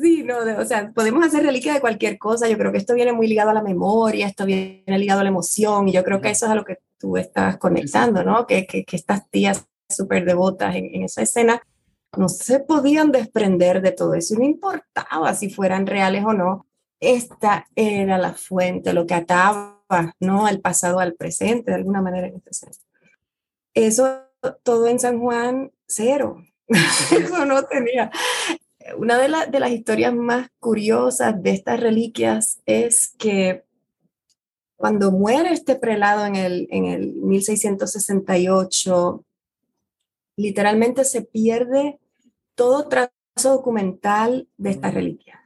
sí. 0.00 0.22
no, 0.24 0.38
o 0.58 0.64
sea, 0.64 0.92
podemos 0.92 1.24
hacer 1.24 1.44
reliquia 1.44 1.74
de 1.74 1.80
cualquier 1.80 2.18
cosa. 2.18 2.48
Yo 2.48 2.58
creo 2.58 2.72
que 2.72 2.78
esto 2.78 2.94
viene 2.94 3.12
muy 3.12 3.28
ligado 3.28 3.50
a 3.50 3.54
la 3.54 3.62
memoria, 3.62 4.26
esto 4.26 4.44
viene 4.44 4.82
ligado 4.86 5.20
a 5.20 5.24
la 5.24 5.30
emoción, 5.30 5.88
y 5.88 5.92
yo 5.92 6.02
creo 6.02 6.20
que 6.20 6.30
eso 6.30 6.46
es 6.46 6.52
a 6.52 6.56
lo 6.56 6.64
que 6.64 6.78
tú 6.98 7.16
estás 7.16 7.58
conectando, 7.58 8.24
¿no? 8.24 8.46
Que, 8.46 8.66
que, 8.66 8.84
que 8.84 8.96
estas 8.96 9.28
tías 9.30 9.66
súper 9.88 10.24
devotas 10.24 10.74
en, 10.74 10.86
en 10.94 11.02
esa 11.04 11.22
escena 11.22 11.62
no 12.16 12.28
se 12.28 12.60
podían 12.60 13.10
desprender 13.10 13.80
de 13.80 13.92
todo 13.92 14.14
eso, 14.14 14.34
no 14.36 14.44
importaba 14.44 15.34
si 15.34 15.48
fueran 15.50 15.86
reales 15.86 16.24
o 16.24 16.32
no. 16.32 16.66
Esta 17.00 17.66
era 17.74 18.18
la 18.18 18.32
fuente, 18.32 18.92
lo 18.92 19.06
que 19.06 19.14
ataba 19.14 19.81
¿no? 20.20 20.46
Al 20.46 20.60
pasado 20.60 21.00
al 21.00 21.14
presente, 21.14 21.70
de 21.70 21.76
alguna 21.76 22.02
manera 22.02 22.28
en 22.28 22.36
este 22.36 22.50
Eso 23.74 24.22
todo 24.62 24.86
en 24.88 24.98
San 24.98 25.20
Juan, 25.20 25.72
cero. 25.86 26.42
Eso 26.68 27.44
no 27.44 27.64
tenía. 27.64 28.10
Una 28.96 29.18
de, 29.18 29.28
de 29.50 29.60
las 29.60 29.70
historias 29.70 30.14
más 30.14 30.48
curiosas 30.58 31.40
de 31.42 31.50
estas 31.50 31.80
reliquias 31.80 32.60
es 32.66 33.14
que 33.18 33.64
cuando 34.76 35.12
muere 35.12 35.52
este 35.52 35.76
prelado 35.76 36.26
en 36.26 36.34
el, 36.34 36.66
en 36.70 36.86
el 36.86 37.14
1668, 37.14 39.24
literalmente 40.36 41.04
se 41.04 41.22
pierde 41.22 42.00
todo 42.56 42.88
trazo 42.88 43.12
documental 43.36 44.48
de 44.56 44.70
esta 44.70 44.90
reliquia. 44.90 45.41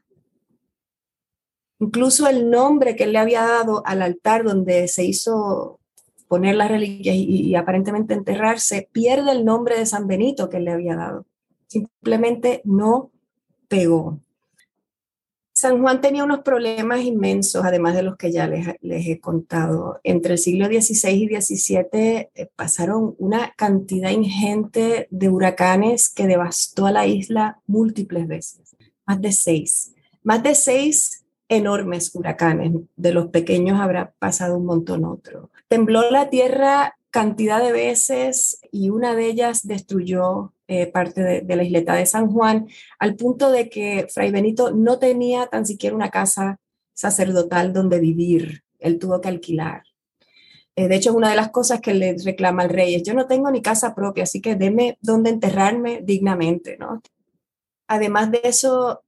Incluso 1.78 2.26
el 2.26 2.50
nombre 2.50 2.96
que 2.96 3.04
él 3.04 3.12
le 3.12 3.18
había 3.18 3.42
dado 3.42 3.82
al 3.86 4.02
altar 4.02 4.44
donde 4.44 4.88
se 4.88 5.04
hizo 5.04 5.78
poner 6.26 6.56
las 6.56 6.70
reliquias 6.70 7.14
y, 7.16 7.54
aparentemente 7.54 8.14
enterrarse, 8.14 8.88
pierde 8.90 9.32
el 9.32 9.44
nombre 9.44 9.78
de 9.78 9.86
San 9.86 10.06
Benito 10.06 10.48
que 10.48 10.56
él 10.56 10.64
le 10.64 10.72
había 10.72 10.96
dado. 10.96 11.26
Simplemente 11.66 12.62
no 12.64 13.10
pegó. 13.68 14.20
San 15.52 15.80
Juan 15.80 16.00
tenía 16.00 16.24
unos 16.24 16.40
problemas 16.40 17.00
inmensos, 17.00 17.64
además 17.64 17.94
de 17.94 18.02
los 18.02 18.16
que 18.16 18.30
ya 18.30 18.46
les, 18.46 18.66
les 18.82 19.06
he 19.06 19.20
contado. 19.20 20.00
Entre 20.02 20.32
el 20.32 20.38
siglo 20.38 20.66
XVI 20.66 21.10
y 21.10 21.40
XVII 21.40 21.86
eh, 21.92 22.48
pasaron 22.56 23.14
una 23.18 23.54
cantidad 23.56 24.10
ingente 24.10 25.08
de 25.10 25.28
huracanes 25.28 26.10
que 26.10 26.26
devastó 26.26 26.86
a 26.86 26.92
la 26.92 27.06
isla 27.06 27.60
múltiples 27.66 28.26
veces, 28.28 28.76
más 29.06 29.20
de 29.20 29.32
seis. 29.32 29.94
Más 30.22 30.42
de 30.42 30.54
seis 30.54 31.25
enormes 31.48 32.14
huracanes, 32.14 32.72
de 32.96 33.12
los 33.12 33.28
pequeños 33.28 33.80
habrá 33.80 34.12
pasado 34.18 34.56
un 34.56 34.66
montón 34.66 35.04
otro. 35.04 35.50
Tembló 35.68 36.10
la 36.10 36.28
tierra 36.30 36.96
cantidad 37.10 37.62
de 37.62 37.72
veces 37.72 38.60
y 38.70 38.90
una 38.90 39.14
de 39.14 39.26
ellas 39.26 39.66
destruyó 39.66 40.52
eh, 40.68 40.86
parte 40.86 41.22
de, 41.22 41.56
la 41.56 41.62
isleta 41.62 41.94
de 41.94 42.04
San 42.06 42.30
Juan, 42.30 42.66
al 42.98 43.16
punto 43.16 43.50
de 43.50 43.70
que 43.70 44.06
Fray 44.12 44.30
Benito 44.32 44.72
no 44.72 44.98
tenía 44.98 45.46
tan 45.46 45.64
siquiera 45.64 45.96
una 45.96 46.10
casa 46.10 46.58
sacerdotal 46.92 47.72
donde 47.72 48.00
vivir, 48.00 48.64
él 48.80 48.98
tuvo 48.98 49.20
que 49.20 49.28
alquilar. 49.28 49.84
Eh, 50.74 50.88
de 50.88 50.96
hecho, 50.96 51.10
es 51.10 51.16
una 51.16 51.30
de 51.30 51.36
las 51.36 51.50
cosas 51.50 51.80
que 51.80 51.94
le 51.94 52.16
reclama 52.22 52.64
al 52.64 52.70
rey, 52.70 52.96
es 52.96 53.02
yo 53.02 53.14
no 53.14 53.26
tengo 53.26 53.50
ni 53.50 53.62
casa 53.62 53.94
propia, 53.94 54.24
así 54.24 54.40
que 54.42 54.56
deme 54.56 54.98
donde 55.00 55.30
enterrarme 55.30 56.02
dignamente, 56.02 56.76
¿no? 56.78 57.00
Además 57.86 58.30
de 58.30 58.40
eso, 58.44 59.04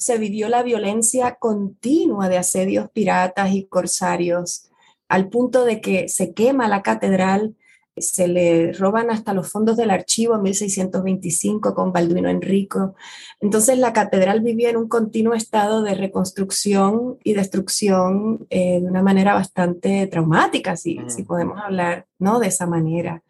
se 0.00 0.16
vivió 0.16 0.48
la 0.48 0.62
violencia 0.62 1.36
continua 1.38 2.30
de 2.30 2.38
asedios 2.38 2.90
piratas 2.90 3.52
y 3.52 3.66
corsarios, 3.66 4.70
al 5.08 5.28
punto 5.28 5.66
de 5.66 5.82
que 5.82 6.08
se 6.08 6.32
quema 6.32 6.68
la 6.68 6.80
catedral, 6.80 7.54
se 7.98 8.26
le 8.26 8.72
roban 8.72 9.10
hasta 9.10 9.34
los 9.34 9.52
fondos 9.52 9.76
del 9.76 9.90
archivo 9.90 10.36
en 10.36 10.42
1625 10.42 11.74
con 11.74 11.92
Balduino 11.92 12.30
Enrico. 12.30 12.94
Entonces 13.40 13.76
la 13.78 13.92
catedral 13.92 14.40
vivía 14.40 14.70
en 14.70 14.78
un 14.78 14.88
continuo 14.88 15.34
estado 15.34 15.82
de 15.82 15.94
reconstrucción 15.94 17.18
y 17.22 17.34
destrucción 17.34 18.46
eh, 18.48 18.80
de 18.80 18.86
una 18.86 19.02
manera 19.02 19.34
bastante 19.34 20.06
traumática, 20.06 20.78
si, 20.78 20.98
si 21.08 21.24
podemos 21.24 21.60
hablar 21.60 22.06
¿no? 22.18 22.38
de 22.38 22.46
esa 22.46 22.66
manera. 22.66 23.22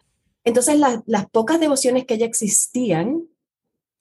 Entonces 0.45 0.79
las 0.79 1.31
pocas 1.31 1.59
devociones 1.59 2.05
que 2.05 2.17
ya 2.17 2.27
existían 2.27 3.25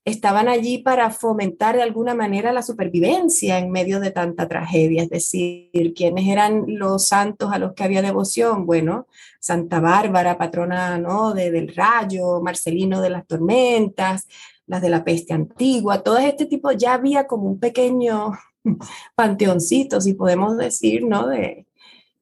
estaban 0.10 0.48
allí 0.48 0.80
para 0.80 1.10
fomentar 1.12 1.76
de 1.76 1.84
alguna 1.84 2.14
manera 2.14 2.52
la 2.52 2.62
supervivencia 2.62 3.58
en 3.58 3.72
medio 3.72 4.00
de 4.00 4.12
tanta 4.12 4.48
tragedia, 4.48 5.04
es 5.04 5.10
decir, 5.10 5.94
¿quiénes 5.96 6.28
eran 6.28 6.66
los 6.68 7.06
santos 7.06 7.52
a 7.52 7.60
los 7.60 7.74
que 7.74 7.84
había 7.84 8.02
devoción? 8.02 8.66
Bueno, 8.66 9.08
Santa 9.40 9.80
Bárbara, 9.80 10.38
patrona 10.38 10.98
¿no? 10.98 11.34
de, 11.34 11.52
del 11.52 11.74
rayo, 11.76 12.42
Marcelino 12.42 13.02
de 13.02 13.10
las 13.10 13.26
tormentas, 13.28 14.28
las 14.68 14.82
de 14.82 14.90
la 14.90 15.04
peste 15.04 15.34
antigua, 15.34 16.04
todo 16.04 16.18
este 16.18 16.46
tipo, 16.46 16.72
ya 16.72 16.94
había 16.94 17.26
como 17.26 17.50
un 17.50 17.60
pequeño 17.60 18.32
panteoncito, 19.16 20.02
si 20.02 20.14
podemos 20.14 20.58
decir, 20.58 21.06
¿no? 21.06 21.28
de, 21.28 21.66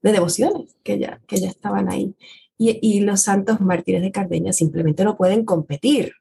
de 0.01 0.12
devociones 0.12 0.75
que 0.84 1.00
ya, 1.00 1.20
que 1.27 1.38
ya 1.38 1.50
estaban 1.50 1.91
ahí. 1.91 2.15
Y, 2.58 2.79
y, 2.82 3.01
los 3.01 3.22
santos 3.22 3.62
mártires 3.62 4.01
de 4.01 4.12
Cardeña 4.12 4.51
simplemente 4.51 5.03
no 5.03 5.15
pueden 5.15 5.46
competir 5.46 6.13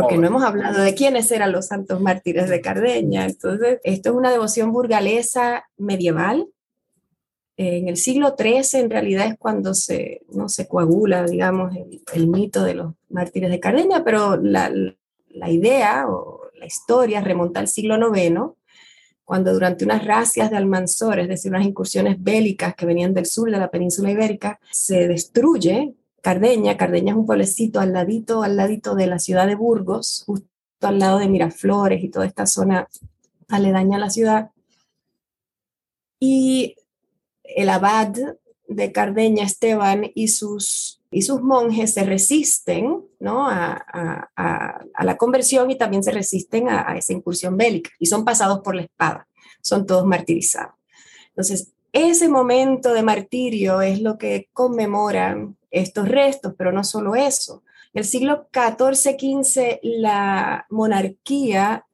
porque 0.00 0.16
no 0.16 0.28
hemos 0.28 0.44
hablado 0.44 0.80
de 0.80 0.94
quiénes 0.94 1.30
eran 1.32 1.50
los 1.50 1.66
santos 1.66 2.00
mártires 2.00 2.48
de 2.48 2.60
Cardeña. 2.60 3.26
Entonces, 3.26 3.80
esto 3.82 4.10
es 4.10 4.14
una 4.14 4.30
devoción 4.30 4.72
burgalesa 4.72 5.64
medieval. 5.76 6.48
En 7.56 7.88
el 7.88 7.96
siglo 7.96 8.36
XIII, 8.38 8.80
en 8.80 8.90
realidad, 8.90 9.26
es 9.26 9.36
cuando 9.38 9.74
se, 9.74 10.22
no 10.32 10.48
se 10.48 10.68
coagula, 10.68 11.24
digamos, 11.26 11.72
el, 12.12 12.28
mito 12.28 12.62
de 12.62 12.74
los 12.74 12.94
mártires 13.08 13.50
de 13.50 13.58
Cardeña, 13.58 14.04
pero 14.04 14.36
la, 14.36 14.70
la 15.30 15.50
idea 15.50 16.06
o 16.08 16.42
la 16.54 16.66
historia 16.66 17.20
remonta 17.20 17.58
al 17.58 17.66
siglo 17.66 17.96
IX, 17.96 18.52
cuando 19.24 19.52
durante 19.52 19.84
unas 19.84 20.04
racias 20.04 20.48
de 20.50 20.58
Almanzor, 20.58 21.18
es 21.18 21.28
decir, 21.28 21.50
unas 21.50 21.66
incursiones 21.66 22.22
bélicas 22.22 22.76
que 22.76 22.86
venían 22.86 23.14
del 23.14 23.26
sur 23.26 23.50
de 23.50 23.58
la 23.58 23.70
península 23.70 24.12
ibérica, 24.12 24.60
se 24.70 25.08
destruye 25.08 25.94
Cardeña. 26.22 26.76
Cardeña 26.76 27.12
es 27.12 27.18
un 27.18 27.26
pueblecito 27.26 27.80
al 27.80 27.92
ladito, 27.92 28.42
al 28.42 28.56
ladito 28.56 28.94
de 28.94 29.06
la 29.06 29.18
ciudad 29.18 29.46
de 29.46 29.54
Burgos, 29.54 30.24
justo 30.26 30.48
al 30.82 30.98
lado 30.98 31.18
de 31.18 31.28
Miraflores 31.28 32.02
y 32.02 32.08
toda 32.08 32.26
esta 32.26 32.46
zona 32.46 32.88
aledaña 33.48 33.96
a 33.96 34.00
la 34.00 34.10
ciudad. 34.10 34.50
Y 36.20 36.76
el 37.44 37.68
abad 37.70 38.14
de 38.66 38.92
Cardeña, 38.92 39.44
Esteban, 39.44 40.10
y 40.14 40.28
sus 40.28 40.98
y 41.10 41.22
sus 41.22 41.42
monjes 41.42 41.94
se 41.94 42.04
resisten 42.04 43.02
¿no? 43.18 43.48
a, 43.48 43.84
la 45.00 45.16
conversión 45.16 45.70
y 45.70 45.78
también 45.78 46.02
se 46.02 46.10
resisten 46.10 46.68
a, 46.68 46.96
esa 46.96 47.12
incursión 47.12 47.56
bélica 47.56 47.90
y 47.98 48.06
son 48.06 48.24
pasados 48.24 48.60
por 48.60 48.74
la 48.74 48.82
espada, 48.82 49.26
son 49.62 49.86
todos 49.86 50.04
martirizados. 50.04 50.74
Entonces, 51.28 51.72
ese 51.92 52.28
momento 52.28 52.92
de 52.92 53.02
martirio 53.02 53.80
es 53.80 54.02
lo 54.02 54.18
que 54.18 54.48
conmemoran 54.52 55.56
estos 55.70 56.08
restos, 56.08 56.54
pero 56.56 56.72
no 56.72 56.84
solo 56.84 57.14
eso. 57.14 57.62
En 57.92 58.00
el 58.00 58.04
siglo 58.04 58.48
XIV-XV 58.52 59.80
la 59.82 60.66
monarquía 60.70 61.86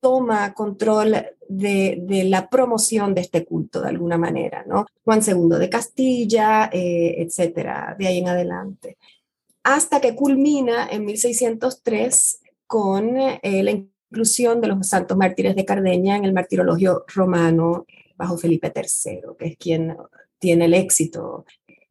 toma 0.00 0.54
control 0.54 1.16
de, 1.48 2.24
la 2.26 2.48
promoción 2.48 3.14
de 3.14 3.22
este 3.22 3.44
culto 3.44 3.80
de 3.80 3.88
alguna 3.88 4.18
manera, 4.18 4.64
¿no? 4.66 4.86
Juan 5.04 5.20
II 5.26 5.58
de 5.58 5.68
Castilla, 5.68 6.70
eh, 6.72 7.16
etcétera, 7.18 7.96
de 7.98 8.06
ahí 8.06 8.18
en 8.18 8.28
adelante. 8.28 8.98
Hasta 9.62 10.00
que 10.00 10.14
culmina 10.14 10.88
en 10.90 11.04
1603 11.04 12.40
con 12.66 13.18
eh, 13.18 13.62
la 13.62 13.70
inclusión 13.70 14.60
de 14.60 14.68
los 14.68 14.86
santos 14.86 15.16
mártires 15.16 15.56
de 15.56 15.64
Cardeña 15.64 16.16
en 16.16 16.24
el 16.24 16.32
martirologio 16.32 17.04
romano 17.08 17.86
bajo 18.16 18.36
Felipe 18.36 18.72
III, 18.74 19.20
que 19.38 19.46
es 19.46 19.56
quien 19.56 19.96
tiene 20.38 20.66
el 20.66 20.74
éxito 20.74 21.44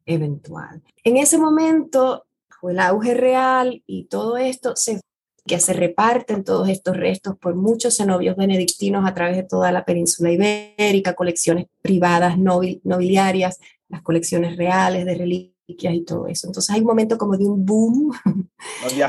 eventual. 0.08 0.82
En 1.04 1.16
ese 1.16 1.38
momento, 1.38 2.24
el 2.62 2.80
auge 2.80 3.14
real 3.14 3.82
y 3.86 4.04
todo 4.04 4.36
esto 4.36 4.74
se 4.74 5.00
que 5.48 5.58
se 5.58 5.72
reparten 5.72 6.44
todos 6.44 6.68
estos 6.68 6.96
restos 6.96 7.36
por 7.38 7.56
muchos 7.56 7.96
cenobios 7.96 8.36
benedictinos 8.36 9.08
a 9.08 9.14
través 9.14 9.34
de 9.36 9.42
toda 9.42 9.72
la 9.72 9.84
península 9.84 10.30
ibérica, 10.30 11.14
colecciones 11.14 11.66
privadas 11.82 12.38
nobiliarias, 12.38 13.58
las 13.88 14.02
colecciones 14.02 14.56
reales 14.56 15.06
de 15.06 15.14
reliquias 15.14 15.94
y 15.94 16.04
todo 16.04 16.28
eso. 16.28 16.46
Entonces 16.46 16.72
hay 16.72 16.80
un 16.80 16.86
momento 16.86 17.18
como 17.18 17.36
de 17.36 17.46
un 17.46 17.66
boom. 17.66 18.12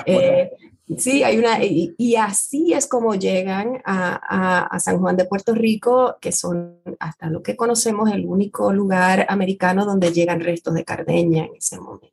Eh, 0.05 0.49
sí, 0.97 1.23
hay 1.23 1.37
una, 1.37 1.63
y, 1.63 2.15
así 2.15 2.73
es 2.73 2.87
como 2.87 3.15
llegan 3.15 3.81
a, 3.85 4.65
a, 4.65 4.79
San 4.79 4.99
Juan 4.99 5.17
de 5.17 5.25
Puerto 5.25 5.53
Rico, 5.53 6.17
que 6.19 6.31
son 6.31 6.79
hasta 6.99 7.29
lo 7.29 7.43
que 7.43 7.55
conocemos 7.55 8.11
el 8.11 8.25
único 8.25 8.73
lugar 8.73 9.25
americano 9.29 9.85
donde 9.85 10.11
llegan 10.11 10.39
restos 10.39 10.73
de 10.73 10.83
Cardeña 10.83 11.45
en 11.45 11.55
ese 11.55 11.79
momento. 11.79 12.07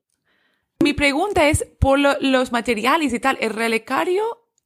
Mi 0.80 0.92
pregunta 0.92 1.48
es, 1.48 1.66
por 1.78 1.98
los 1.98 2.52
materiales 2.52 3.12
y 3.12 3.20
tal, 3.20 3.38
¿el 3.40 3.54
relicario 3.54 4.22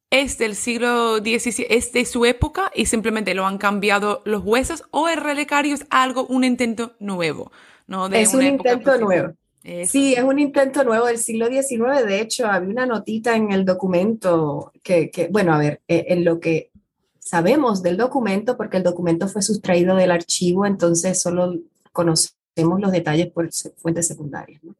es 0.09 0.37
del 0.37 0.55
siglo 0.55 1.19
XVII, 1.19 1.67
es 1.69 1.93
de 1.93 2.05
su 2.05 2.25
época 2.25 2.69
y 2.75 2.87
simplemente 2.87 3.33
lo 3.33 3.45
han 3.45 3.57
cambiado 3.57 4.21
los 4.25 4.43
huesos 4.43 4.83
o 4.91 5.07
el 5.07 5.21
relicario 5.21 5.73
es 5.73 5.85
algo, 5.89 6.25
un 6.25 6.43
intento 6.43 6.95
nuevo? 6.99 7.51
¿no? 7.87 8.07
es 8.07 8.33
un 8.33 8.43
intento 8.43 8.97
nuevo. 8.97 9.33
Sí, 9.63 10.15
es 10.15 10.23
un 10.23 10.39
intento 10.39 10.83
nuevo 10.83 11.05
del 11.05 11.19
siglo 11.19 11.47
XIX. 11.47 12.05
De 12.05 12.19
hecho, 12.19 12.47
había 12.47 12.69
una 12.69 12.85
notita 12.85 13.35
en 13.35 13.51
el 13.51 13.63
documento 13.63 14.71
que, 14.81 15.11
que 15.11 15.27
bueno, 15.27 15.53
a 15.53 15.59
ver, 15.59 15.81
eh, 15.87 16.05
en 16.09 16.25
lo 16.25 16.39
que 16.39 16.71
sabemos 17.19 17.83
del 17.83 17.97
documento, 17.97 18.57
porque 18.57 18.77
el 18.77 18.83
documento 18.83 19.27
fue 19.27 19.41
sustraído 19.41 19.95
del 19.95 20.11
archivo, 20.11 20.65
entonces 20.65 21.21
solo 21.21 21.55
conocemos 21.91 22.79
los 22.79 22.91
detalles 22.91 23.31
por 23.31 23.49
fuentes 23.77 24.07
secundarias. 24.07 24.63
¿no? 24.63 24.75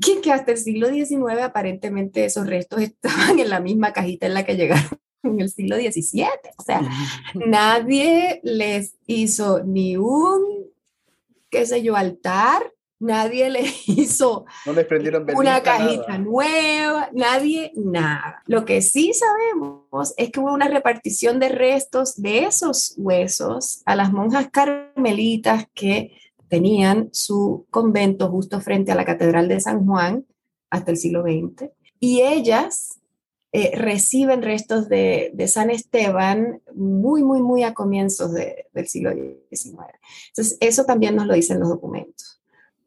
que, 0.00 0.32
hasta 0.32 0.52
el 0.52 0.58
siglo 0.58 0.88
XIX 0.88 1.42
aparentemente 1.42 2.24
esos 2.24 2.46
restos 2.46 2.80
estaban 2.82 3.38
en 3.38 3.50
la 3.50 3.60
misma 3.60 3.92
cajita 3.92 4.26
en 4.26 4.34
la 4.34 4.44
que 4.44 4.56
llegaron 4.56 4.98
en 5.22 5.40
el 5.40 5.50
siglo 5.50 5.76
XVII. 5.76 6.26
O 6.56 6.62
sea, 6.62 6.82
nadie 7.46 8.40
les 8.42 8.96
hizo 9.06 9.62
ni 9.62 9.96
un, 9.96 10.42
qué 11.50 11.66
sé 11.66 11.82
yo, 11.82 11.96
altar, 11.96 12.73
nadie 13.04 13.50
les 13.50 13.88
hizo 13.88 14.46
una 15.36 15.62
cajita 15.62 16.18
nueva, 16.18 17.10
nadie, 17.12 17.72
nada. 17.76 18.42
Lo 18.46 18.64
que 18.64 18.82
sí 18.82 19.12
sabemos 19.12 20.14
es 20.16 20.30
que 20.30 20.40
hubo 20.40 20.52
una 20.52 20.68
repartición 20.68 21.38
de 21.38 21.50
restos 21.50 22.20
de 22.20 22.44
esos 22.44 22.94
huesos 22.96 23.82
a 23.84 23.94
las 23.94 24.12
monjas 24.12 24.48
carmelitas 24.50 25.66
que 25.74 26.16
tenían 26.48 27.08
su 27.12 27.66
convento 27.70 28.28
justo 28.28 28.60
frente 28.60 28.92
a 28.92 28.94
la 28.94 29.04
Catedral 29.04 29.48
de 29.48 29.60
San 29.60 29.86
Juan 29.86 30.24
hasta 30.70 30.90
el 30.90 30.96
siglo 30.96 31.22
XX, 31.22 31.70
y 32.00 32.22
ellas 32.22 33.00
eh, 33.52 33.70
reciben 33.76 34.42
restos 34.42 34.88
de, 34.88 35.32
San 35.46 35.70
Esteban 35.70 36.60
muy, 36.74 37.22
muy, 37.22 37.40
muy 37.40 37.62
a 37.62 37.72
comienzos 37.72 38.32
del 38.32 38.88
siglo 38.88 39.12
XIX. 39.12 39.76
Entonces, 40.28 40.58
eso 40.60 40.84
también 40.84 41.14
nos 41.14 41.26
lo 41.26 41.34
dicen 41.34 41.60
los 41.60 41.68
documentos. 41.68 42.33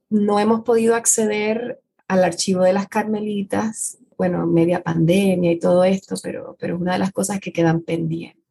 No 0.09 0.39
hemos 0.39 0.61
podido 0.61 0.95
acceder 0.95 1.81
al 2.07 2.23
archivo 2.23 2.63
de 2.63 2.73
las 2.73 2.87
Carmelitas, 2.87 3.97
bueno, 4.17 4.47
media 4.47 4.81
pandemia 4.81 5.51
y 5.51 5.59
todo 5.59 5.83
esto, 5.83 6.15
pero, 6.23 6.55
pero 6.59 6.77
una 6.77 6.93
de 6.93 6.99
las 6.99 7.11
cosas 7.11 7.39
que 7.39 7.53
quedan 7.53 7.81
pendientes 7.81 8.47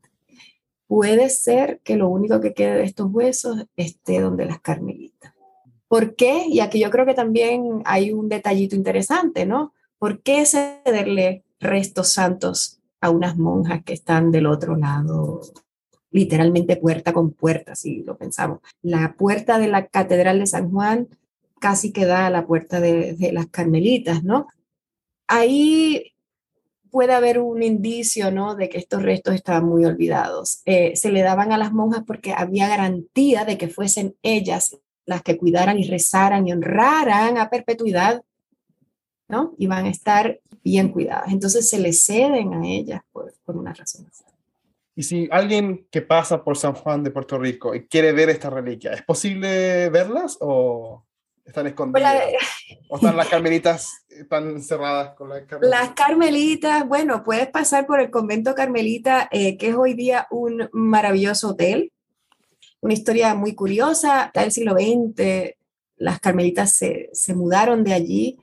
puede 0.86 1.28
ser 1.28 1.80
que 1.82 1.96
lo 1.96 2.08
único 2.08 2.40
que 2.40 2.54
quede 2.54 2.76
de 2.76 2.84
estos 2.84 3.08
huesos 3.12 3.64
esté 3.76 4.20
donde 4.20 4.46
las 4.46 4.60
carmelitas. 4.60 5.32
¿Por 5.88 6.14
qué? 6.14 6.44
Y 6.48 6.60
aquí 6.60 6.80
yo 6.80 6.90
creo 6.90 7.06
que 7.06 7.14
también 7.14 7.82
hay 7.84 8.12
un 8.12 8.28
detallito 8.28 8.74
interesante, 8.74 9.46
¿no? 9.46 9.72
¿Por 9.98 10.22
qué 10.22 10.44
cederle 10.46 11.44
restos 11.60 12.12
santos 12.12 12.80
a 13.00 13.10
unas 13.10 13.36
monjas 13.36 13.82
que 13.84 13.92
están 13.92 14.30
del 14.30 14.46
otro 14.46 14.76
lado, 14.76 15.40
literalmente 16.10 16.76
puerta 16.76 17.12
con 17.12 17.32
puerta, 17.32 17.74
si 17.76 18.02
lo 18.02 18.16
pensamos? 18.16 18.60
La 18.82 19.14
puerta 19.16 19.58
de 19.58 19.68
la 19.68 19.86
Catedral 19.86 20.40
de 20.40 20.46
San 20.46 20.70
Juan 20.70 21.08
casi 21.60 21.92
que 21.92 22.04
da 22.04 22.26
a 22.26 22.30
la 22.30 22.46
puerta 22.46 22.80
de, 22.80 23.16
las 23.32 23.46
carmelitas, 23.48 24.22
¿no? 24.22 24.46
Ahí 25.26 26.12
puede 26.90 27.12
haber 27.12 27.40
un 27.40 27.62
indicio 27.62 28.30
¿no? 28.30 28.54
de 28.54 28.68
que 28.68 28.78
estos 28.78 29.02
restos 29.02 29.34
estaban 29.34 29.66
muy 29.66 29.84
olvidados. 29.84 30.62
Eh, 30.64 30.96
se 30.96 31.10
le 31.10 31.22
daban 31.22 31.52
a 31.52 31.58
las 31.58 31.72
monjas 31.72 32.04
porque 32.06 32.32
había 32.32 32.68
garantía 32.68 33.44
de 33.44 33.58
que 33.58 33.68
fuesen 33.68 34.16
ellas 34.22 34.76
las 35.04 35.22
que 35.22 35.36
cuidaran 35.36 35.78
y 35.78 35.88
rezaran 35.88 36.46
y 36.48 36.52
honraran 36.52 37.38
a 37.38 37.50
perpetuidad, 37.50 38.22
¿no? 39.28 39.54
Y 39.58 39.66
van 39.66 39.86
a 39.86 39.90
estar 39.90 40.40
bien 40.64 40.88
cuidadas. 40.88 41.32
Entonces 41.32 41.68
se 41.68 41.78
le 41.78 41.92
ceden 41.92 42.54
a 42.54 42.66
ellas 42.66 43.02
por, 43.12 43.32
por 43.44 43.56
una 43.56 43.72
razón. 43.72 44.06
Y 44.94 45.02
si 45.02 45.28
alguien 45.30 45.86
que 45.90 46.00
pasa 46.00 46.42
por 46.42 46.56
San 46.56 46.72
Juan 46.72 47.04
de 47.04 47.10
Puerto 47.10 47.38
Rico 47.38 47.74
y 47.74 47.86
quiere 47.86 48.12
ver 48.12 48.30
esta 48.30 48.48
reliquia, 48.48 48.92
¿es 48.92 49.02
posible 49.02 49.90
verlas 49.90 50.38
o...? 50.40 51.05
Están 51.46 51.68
escondidas. 51.68 52.24
¿O 52.88 52.96
están 52.96 53.16
las 53.16 53.28
carmelitas 53.28 54.04
están 54.08 54.60
cerradas 54.60 55.14
con 55.14 55.28
las 55.28 55.42
carmelitas? 55.42 55.80
Las 55.80 55.94
carmelitas, 55.94 56.88
bueno, 56.88 57.22
puedes 57.22 57.48
pasar 57.48 57.86
por 57.86 58.00
el 58.00 58.10
convento 58.10 58.54
carmelita, 58.54 59.28
eh, 59.30 59.56
que 59.56 59.68
es 59.68 59.76
hoy 59.76 59.94
día 59.94 60.26
un 60.30 60.68
maravilloso 60.72 61.50
hotel. 61.50 61.92
Una 62.80 62.94
historia 62.94 63.34
muy 63.34 63.54
curiosa, 63.54 64.26
está 64.26 64.42
el 64.42 64.52
siglo 64.52 64.74
XX, 64.74 65.54
las 65.96 66.20
carmelitas 66.20 66.72
se, 66.72 67.10
se 67.12 67.34
mudaron 67.34 67.84
de 67.84 67.94
allí. 67.94 68.38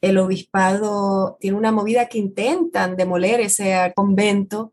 El 0.00 0.16
obispado 0.18 1.36
tiene 1.40 1.58
una 1.58 1.72
movida 1.72 2.06
que 2.06 2.18
intentan 2.18 2.96
demoler 2.96 3.40
ese 3.40 3.92
convento 3.94 4.72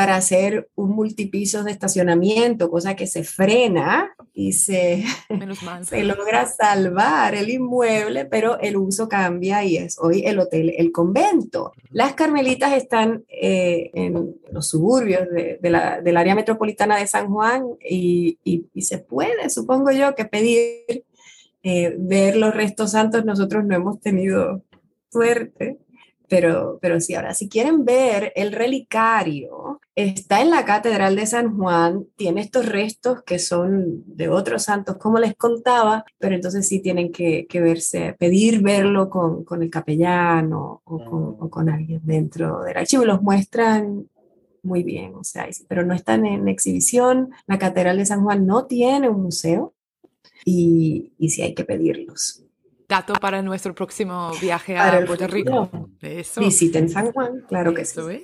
para 0.00 0.16
hacer 0.16 0.70
un 0.76 0.92
multipiso 0.92 1.62
de 1.62 1.72
estacionamiento, 1.72 2.70
cosa 2.70 2.96
que 2.96 3.06
se 3.06 3.22
frena 3.22 4.14
y 4.32 4.54
se, 4.54 5.04
se 5.82 6.04
logra 6.04 6.46
salvar 6.46 7.34
el 7.34 7.50
inmueble, 7.50 8.24
pero 8.24 8.58
el 8.60 8.78
uso 8.78 9.10
cambia 9.10 9.62
y 9.62 9.76
es 9.76 9.98
hoy 9.98 10.22
el 10.24 10.38
hotel, 10.38 10.72
el 10.78 10.90
convento. 10.90 11.72
Las 11.90 12.14
carmelitas 12.14 12.72
están 12.72 13.26
eh, 13.28 13.90
en 13.92 14.36
los 14.50 14.68
suburbios 14.68 15.28
de, 15.28 15.58
la, 15.68 16.00
del 16.00 16.16
área 16.16 16.34
metropolitana 16.34 16.96
de 16.96 17.06
San 17.06 17.28
Juan 17.28 17.66
y, 17.86 18.38
y, 18.42 18.80
se 18.80 19.00
puede, 19.00 19.50
supongo 19.50 19.90
yo, 19.90 20.14
que 20.14 20.24
pedir 20.24 21.04
eh, 21.62 21.94
ver 21.98 22.36
los 22.36 22.54
restos 22.54 22.92
santos. 22.92 23.26
Nosotros 23.26 23.66
no 23.66 23.76
hemos 23.76 24.00
tenido 24.00 24.62
suerte 25.10 25.78
pero, 26.30 26.78
pero 26.80 27.00
sí, 27.00 27.14
ahora, 27.14 27.34
si 27.34 27.48
quieren 27.48 27.84
ver 27.84 28.32
el 28.36 28.52
relicario, 28.52 29.80
está 29.96 30.40
en 30.40 30.50
la 30.50 30.64
Catedral 30.64 31.16
de 31.16 31.26
San 31.26 31.56
Juan, 31.56 32.06
tiene 32.14 32.40
estos 32.40 32.66
restos 32.66 33.24
que 33.24 33.40
son 33.40 34.04
de 34.06 34.28
otros 34.28 34.62
santos, 34.62 34.96
como 34.96 35.18
les 35.18 35.34
contaba, 35.34 36.04
pero 36.18 36.36
entonces 36.36 36.68
sí 36.68 36.78
tienen 36.80 37.10
que, 37.10 37.48
que 37.48 37.60
verse, 37.60 38.14
pedir 38.16 38.62
verlo 38.62 39.10
con, 39.10 39.42
con 39.42 39.60
el 39.64 39.70
capellano 39.70 40.82
o 40.84 41.04
con, 41.04 41.36
o 41.40 41.50
con, 41.50 41.68
alguien 41.68 42.00
dentro 42.04 42.62
del 42.62 42.76
archivo. 42.76 43.04
Los 43.04 43.22
muestran 43.22 44.08
muy 44.62 44.84
bien, 44.84 45.16
o 45.16 45.24
sea, 45.24 45.48
pero 45.66 45.84
no 45.84 45.94
están 45.94 46.24
en 46.26 46.46
exhibición. 46.46 47.30
La 47.48 47.58
Catedral 47.58 47.96
de 47.96 48.06
San 48.06 48.22
Juan 48.22 48.46
no 48.46 48.66
tiene 48.66 49.08
un 49.08 49.20
museo 49.20 49.74
y, 50.44 51.12
y 51.18 51.30
sí 51.30 51.42
hay 51.42 51.54
que 51.54 51.64
pedirlos 51.64 52.44
dato 52.90 53.14
para 53.14 53.40
nuestro 53.40 53.74
próximo 53.74 54.32
viaje 54.42 54.76
a 54.76 55.06
Puerto 55.06 55.26
Rico. 55.26 55.70
Eso. 56.02 56.40
Visiten 56.42 56.90
San 56.90 57.12
Juan, 57.12 57.44
claro 57.48 57.72
que 57.72 57.86
sí. 57.86 58.22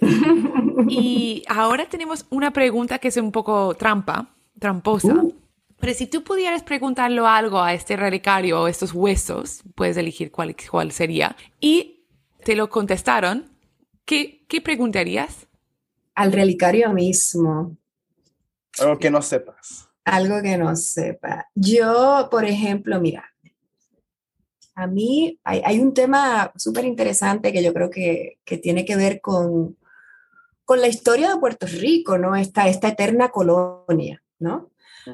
Y 0.88 1.42
ahora 1.48 1.88
tenemos 1.88 2.26
una 2.28 2.52
pregunta 2.52 2.98
que 2.98 3.08
es 3.08 3.16
un 3.16 3.32
poco 3.32 3.74
trampa, 3.74 4.34
tramposa. 4.58 5.14
Uh. 5.14 5.34
Pero 5.78 5.94
si 5.94 6.06
tú 6.06 6.22
pudieras 6.22 6.62
preguntarlo 6.62 7.26
algo 7.26 7.60
a 7.60 7.74
este 7.74 7.96
relicario 7.96 8.62
o 8.62 8.68
estos 8.68 8.92
huesos, 8.92 9.62
puedes 9.74 9.96
elegir 9.96 10.30
cuál, 10.30 10.56
cuál 10.70 10.90
sería, 10.90 11.36
y 11.60 12.06
te 12.44 12.56
lo 12.56 12.68
contestaron, 12.68 13.50
¿qué, 14.04 14.44
qué 14.48 14.60
preguntarías? 14.60 15.46
Al 16.14 16.32
relicario 16.32 16.92
mismo. 16.92 17.76
Algo 18.78 18.98
que 18.98 19.10
no 19.10 19.20
sepas. 19.22 19.88
Algo 20.04 20.40
que 20.40 20.56
no 20.56 20.74
sepa. 20.76 21.46
Yo, 21.54 22.28
por 22.30 22.44
ejemplo, 22.44 23.00
mira, 23.00 23.35
a 24.76 24.86
mí 24.86 25.40
hay, 25.42 25.62
hay 25.64 25.80
un 25.80 25.94
tema 25.94 26.52
súper 26.54 26.84
interesante 26.84 27.52
que 27.52 27.62
yo 27.62 27.72
creo 27.72 27.90
que, 27.90 28.38
que 28.44 28.58
tiene 28.58 28.84
que 28.84 28.94
ver 28.94 29.20
con, 29.22 29.76
con 30.66 30.80
la 30.82 30.86
historia 30.86 31.30
de 31.30 31.40
Puerto 31.40 31.66
Rico, 31.66 32.18
¿no? 32.18 32.36
Esta, 32.36 32.68
esta 32.68 32.88
eterna 32.88 33.30
colonia, 33.30 34.22
¿no? 34.38 34.70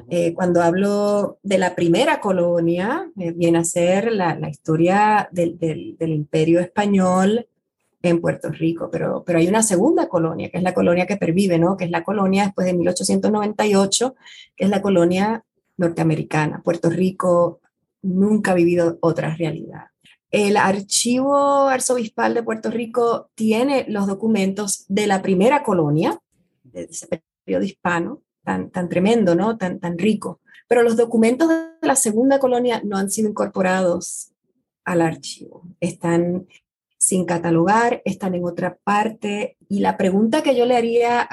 Eh, 0.09 0.33
cuando 0.33 0.63
hablo 0.63 1.37
de 1.43 1.59
la 1.59 1.75
primera 1.75 2.19
colonia, 2.19 3.09
eh, 3.17 3.31
viene 3.31 3.59
a 3.59 3.63
ser 3.63 4.11
la, 4.11 4.35
la 4.35 4.49
historia 4.49 5.29
del, 5.31 5.57
del, 5.59 5.95
del, 5.97 6.11
imperio 6.11 6.59
español 6.59 7.47
en 8.01 8.19
Puerto 8.19 8.49
Rico, 8.49 8.89
pero, 8.91 9.23
pero 9.23 9.37
hay 9.37 9.47
una 9.47 9.61
segunda 9.61 10.09
colonia, 10.09 10.49
que 10.49 10.57
es 10.57 10.63
la 10.63 10.73
colonia 10.73 11.05
que 11.05 11.15
pervive, 11.15 11.59
¿no? 11.59 11.77
Que 11.77 11.85
es 11.85 11.91
la 11.91 12.03
colonia 12.03 12.45
después 12.45 12.65
de 12.65 12.73
1898, 12.73 14.15
que 14.55 14.63
es 14.63 14.69
la 14.71 14.81
colonia 14.81 15.45
norteamericana. 15.77 16.61
Puerto 16.63 16.89
Rico 16.89 17.59
nunca 18.03 18.51
ha 18.51 18.55
vivido 18.55 18.99
otra 19.01 19.35
realidad. 19.35 19.87
El 20.29 20.57
archivo 20.57 21.67
arzobispal 21.67 22.33
de 22.33 22.43
Puerto 22.43 22.69
Rico 22.69 23.29
tiene 23.35 23.85
los 23.87 24.07
documentos 24.07 24.85
de 24.87 25.07
la 25.07 25.21
primera 25.21 25.63
colonia, 25.63 26.19
de 26.63 26.83
ese 26.83 27.07
periodo 27.43 27.63
hispano, 27.63 28.21
tan, 28.43 28.69
tan 28.69 28.89
tremendo, 28.89 29.35
¿no? 29.35 29.57
Tan, 29.57 29.79
tan 29.79 29.97
rico. 29.97 30.41
Pero 30.67 30.83
los 30.83 30.97
documentos 30.97 31.49
de 31.49 31.65
la 31.81 31.95
segunda 31.95 32.39
colonia 32.39 32.81
no 32.83 32.97
han 32.97 33.09
sido 33.11 33.29
incorporados 33.29 34.33
al 34.85 35.01
archivo. 35.01 35.63
Están 35.79 36.47
sin 36.97 37.25
catalogar, 37.25 38.01
están 38.05 38.33
en 38.33 38.45
otra 38.45 38.77
parte. 38.83 39.57
Y 39.69 39.81
la 39.81 39.97
pregunta 39.97 40.41
que 40.41 40.55
yo 40.55 40.65
le 40.65 40.77
haría 40.77 41.27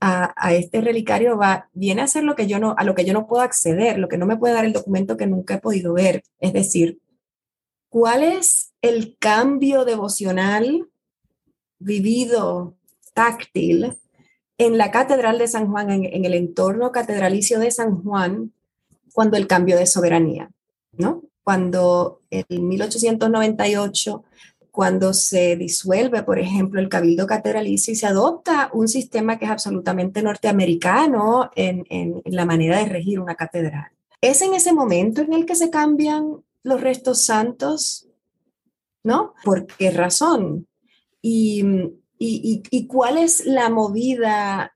a, 0.00 0.54
este 0.54 0.80
relicario 0.80 1.36
va, 1.36 1.68
viene 1.72 2.02
a 2.02 2.06
ser 2.06 2.24
lo 2.24 2.34
que 2.34 2.46
yo 2.46 2.58
no, 2.58 2.74
a 2.76 2.84
lo 2.84 2.94
que 2.94 3.04
yo 3.04 3.12
no 3.12 3.26
puedo 3.26 3.42
acceder, 3.42 3.98
lo 3.98 4.08
que 4.08 4.16
no 4.16 4.26
me 4.26 4.36
puede 4.36 4.54
dar 4.54 4.64
el 4.64 4.72
documento 4.72 5.16
que 5.16 5.26
nunca 5.26 5.54
he 5.54 5.60
podido 5.60 5.92
ver. 5.92 6.22
Es 6.38 6.52
decir, 6.52 6.98
¿cuál 7.88 8.22
es 8.22 8.72
el 8.80 9.16
cambio 9.18 9.84
devocional 9.84 10.88
vivido, 11.78 12.76
táctil, 13.14 13.98
en 14.58 14.78
la 14.78 14.90
Catedral 14.90 15.38
de 15.38 15.48
San 15.48 15.70
Juan, 15.70 15.90
en, 15.90 16.04
en, 16.04 16.24
el 16.24 16.34
entorno 16.34 16.92
catedralicio 16.92 17.58
de 17.58 17.70
San 17.70 18.02
Juan, 18.02 18.52
cuando 19.12 19.36
el 19.36 19.46
cambio 19.46 19.78
de 19.78 19.86
soberanía, 19.86 20.50
¿no? 20.92 21.22
Cuando 21.42 22.20
en 22.30 22.68
1898, 22.68 24.24
cuando 24.80 25.12
se 25.12 25.56
disuelve, 25.56 26.22
por 26.22 26.38
ejemplo, 26.38 26.80
el 26.80 26.88
cabildo 26.88 27.26
catedralicio 27.26 27.92
y 27.92 27.96
se 27.96 28.06
adopta 28.06 28.70
un 28.72 28.88
sistema 28.88 29.38
que 29.38 29.44
es 29.44 29.50
absolutamente 29.50 30.22
norteamericano 30.22 31.50
en, 31.54 32.22
la 32.24 32.46
manera 32.46 32.78
de 32.78 32.86
regir 32.86 33.20
una 33.20 33.34
catedral. 33.34 33.88
Es 34.22 34.40
en 34.40 34.54
ese 34.54 34.72
momento 34.72 35.20
en 35.20 35.34
el 35.34 35.44
que 35.44 35.54
se 35.54 35.68
cambian 35.68 36.42
los 36.62 36.80
restos 36.80 37.20
santos, 37.20 38.08
¿no? 39.04 39.34
¿Por 39.44 39.66
qué 39.66 39.90
razón? 39.90 40.66
Y 41.20 41.62
y, 42.16 42.86
cuál 42.86 43.18
es 43.18 43.44
la 43.44 43.68
movida 43.68 44.72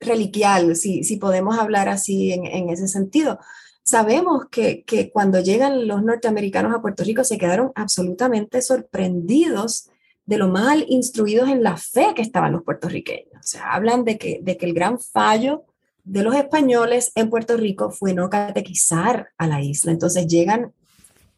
reliquial, 0.00 0.76
si, 0.76 1.16
podemos 1.16 1.58
hablar 1.58 1.88
así 1.88 2.30
en 2.30 2.68
ese 2.68 2.88
sentido. 2.88 3.38
Sabemos 3.86 4.46
que, 4.50 4.82
que, 4.82 5.10
cuando 5.10 5.38
llegan 5.38 5.86
los 5.86 6.02
norteamericanos 6.02 6.74
a 6.74 6.82
Puerto 6.82 7.04
Rico 7.04 7.22
se 7.22 7.38
quedaron 7.38 7.70
absolutamente 7.76 8.60
sorprendidos 8.60 9.90
de 10.24 10.38
lo 10.38 10.48
mal 10.48 10.84
instruidos 10.88 11.48
en 11.48 11.62
la 11.62 11.76
fe 11.76 12.08
que 12.16 12.22
estaban 12.22 12.50
los 12.50 12.64
puertorriqueños. 12.64 13.32
O 13.38 13.46
sea, 13.46 13.74
hablan 13.74 14.04
de 14.04 14.18
que, 14.18 14.40
de 14.42 14.56
que 14.56 14.66
el 14.66 14.74
gran 14.74 14.98
fallo 14.98 15.62
de 16.02 16.24
los 16.24 16.34
españoles 16.34 17.12
en 17.14 17.30
Puerto 17.30 17.56
Rico 17.56 17.92
fue 17.92 18.12
no 18.12 18.28
catequizar 18.28 19.28
a 19.38 19.46
la 19.46 19.62
isla. 19.62 19.92
Entonces 19.92 20.26
llegan 20.26 20.72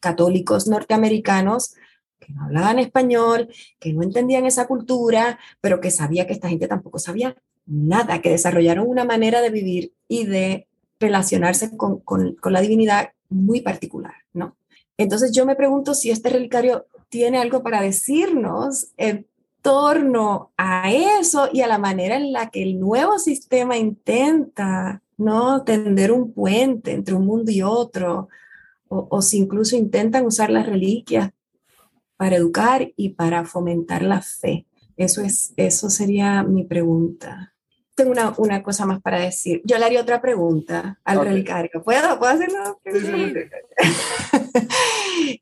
católicos 0.01 0.67
norteamericanos 0.69 1.75
que 2.19 2.33
no 2.33 2.45
hablaban 2.45 2.79
español, 2.79 3.49
que 3.79 3.93
no 3.93 4.03
entendían 4.03 4.47
esa 4.47 4.67
cultura, 4.67 5.39
pero 5.61 5.81
que 5.81 5.91
sabía 5.91 6.27
que 6.27 6.33
esta 6.33 6.49
gente 6.49 6.67
tampoco 6.67 6.99
sabía 6.99 7.37
nada, 7.67 8.23
que 8.23 8.31
desarrollaron 8.31 8.87
una 8.87 9.05
manera 9.05 9.43
de 9.43 9.51
vivir 9.51 9.93
y 10.09 10.25
de 10.25 10.68
relacionarse 11.01 11.77
con, 11.77 12.01
con, 12.01 12.37
la 12.45 12.61
divinidad 12.61 13.11
muy 13.29 13.61
particular, 13.61 14.15
¿no? 14.33 14.57
Entonces 14.97 15.33
yo 15.33 15.47
me 15.47 15.57
pregunto 15.57 15.95
si 15.95 16.11
este 16.11 16.29
relicario 16.29 16.87
tiene 17.09 17.39
algo 17.39 17.63
para 17.63 17.81
decirnos 17.81 18.89
en 18.97 19.27
torno 19.63 20.53
a 20.57 20.91
eso 20.93 21.49
y 21.53 21.61
a 21.61 21.69
la 21.69 21.79
manera 21.79 22.17
en 22.17 22.33
la 22.33 22.51
que 22.51 22.63
el 22.63 22.81
nuevo 22.81 23.19
sistema 23.19 23.77
intenta, 23.77 25.03
¿no? 25.17 25.63
Tender 25.63 26.11
un 26.11 26.33
puente 26.33 26.93
entre 26.93 27.15
un 27.15 27.27
mundo 27.27 27.51
y 27.51 27.63
otro, 27.63 28.29
o, 28.89 29.07
o 29.11 29.23
si 29.23 29.39
incluso 29.39 29.77
intentan 29.77 30.27
usar 30.27 30.51
las 30.51 30.67
reliquias 30.67 31.31
para 32.17 32.37
educar 32.37 32.93
y 32.97 33.11
para 33.11 33.45
fomentar 33.45 34.03
la 34.03 34.21
fe. 34.21 34.67
Eso, 34.97 35.23
es, 35.23 35.55
eso 35.57 35.89
sería 35.89 36.43
mi 36.43 36.65
pregunta. 36.65 37.55
Tengo 37.99 38.13
una, 38.13 38.35
una 38.39 38.63
cosa 38.63 38.87
más 38.87 39.03
para 39.03 39.21
decir. 39.21 39.61
Yo 39.65 39.77
le 39.77 39.85
haría 39.85 40.01
otra 40.01 40.21
pregunta 40.21 40.99
al 41.05 41.19
okay. 41.19 41.31
relicario. 41.31 41.83
¿Puedo, 41.83 42.19
¿Puedo 42.19 42.33
hacerlo? 42.33 42.81
Sí, 42.85 43.01
sí. 43.01 43.35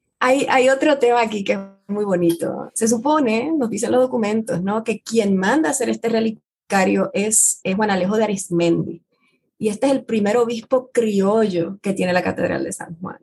hay, 0.19 0.47
hay 0.51 0.69
otro 0.69 0.99
tema 0.99 1.21
aquí 1.21 1.45
que 1.45 1.53
es 1.53 1.59
muy 1.87 2.05
bonito. 2.05 2.73
Se 2.75 2.89
supone, 2.89 3.53
nos 3.57 3.71
dicen 3.71 3.93
los 3.93 4.01
documentos, 4.01 4.63
¿no? 4.63 4.83
que 4.83 5.01
quien 5.01 5.37
manda 5.37 5.69
a 5.69 5.73
hacer 5.73 5.89
este 5.89 6.09
relicario 6.09 7.11
es, 7.13 7.61
es 7.63 7.77
Juan 7.77 7.91
Alejo 7.91 8.17
de 8.17 8.25
Arismendi. 8.25 9.03
Y 9.59 9.69
este 9.69 9.87
es 9.87 9.93
el 9.93 10.05
primer 10.05 10.37
obispo 10.37 10.91
criollo 10.91 11.79
que 11.81 11.93
tiene 11.93 12.13
la 12.13 12.23
Catedral 12.23 12.65
de 12.65 12.73
San 12.73 12.99
Juan. 12.99 13.19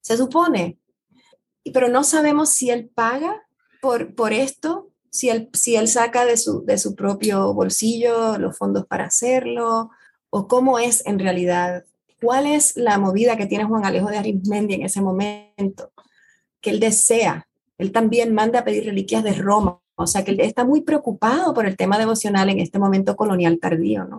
Se 0.00 0.16
supone 0.16 0.80
pero 1.72 1.88
no 1.88 2.04
sabemos 2.04 2.50
si 2.50 2.70
él 2.70 2.88
paga 2.88 3.46
por, 3.80 4.14
por 4.14 4.32
esto, 4.32 4.89
si 5.10 5.28
él, 5.28 5.50
si 5.52 5.76
él 5.76 5.88
saca 5.88 6.24
de 6.24 6.36
su, 6.36 6.64
de 6.64 6.78
su 6.78 6.94
propio 6.94 7.52
bolsillo 7.52 8.38
los 8.38 8.56
fondos 8.56 8.86
para 8.86 9.04
hacerlo, 9.04 9.90
o 10.30 10.46
cómo 10.46 10.78
es 10.78 11.04
en 11.06 11.18
realidad, 11.18 11.84
cuál 12.20 12.46
es 12.46 12.76
la 12.76 12.98
movida 12.98 13.36
que 13.36 13.46
tiene 13.46 13.64
Juan 13.64 13.84
Alejo 13.84 14.08
de 14.08 14.18
Arismendi 14.18 14.74
en 14.74 14.82
ese 14.82 15.00
momento, 15.00 15.92
que 16.60 16.70
él 16.70 16.80
desea. 16.80 17.48
Él 17.78 17.92
también 17.92 18.32
manda 18.34 18.60
a 18.60 18.64
pedir 18.64 18.84
reliquias 18.84 19.24
de 19.24 19.32
Roma, 19.32 19.80
o 19.96 20.06
sea 20.06 20.24
que 20.24 20.30
él 20.30 20.40
está 20.40 20.64
muy 20.64 20.82
preocupado 20.82 21.52
por 21.52 21.66
el 21.66 21.76
tema 21.76 21.98
devocional 21.98 22.48
en 22.50 22.60
este 22.60 22.78
momento 22.78 23.16
colonial 23.16 23.58
tardío, 23.58 24.04
¿no? 24.04 24.18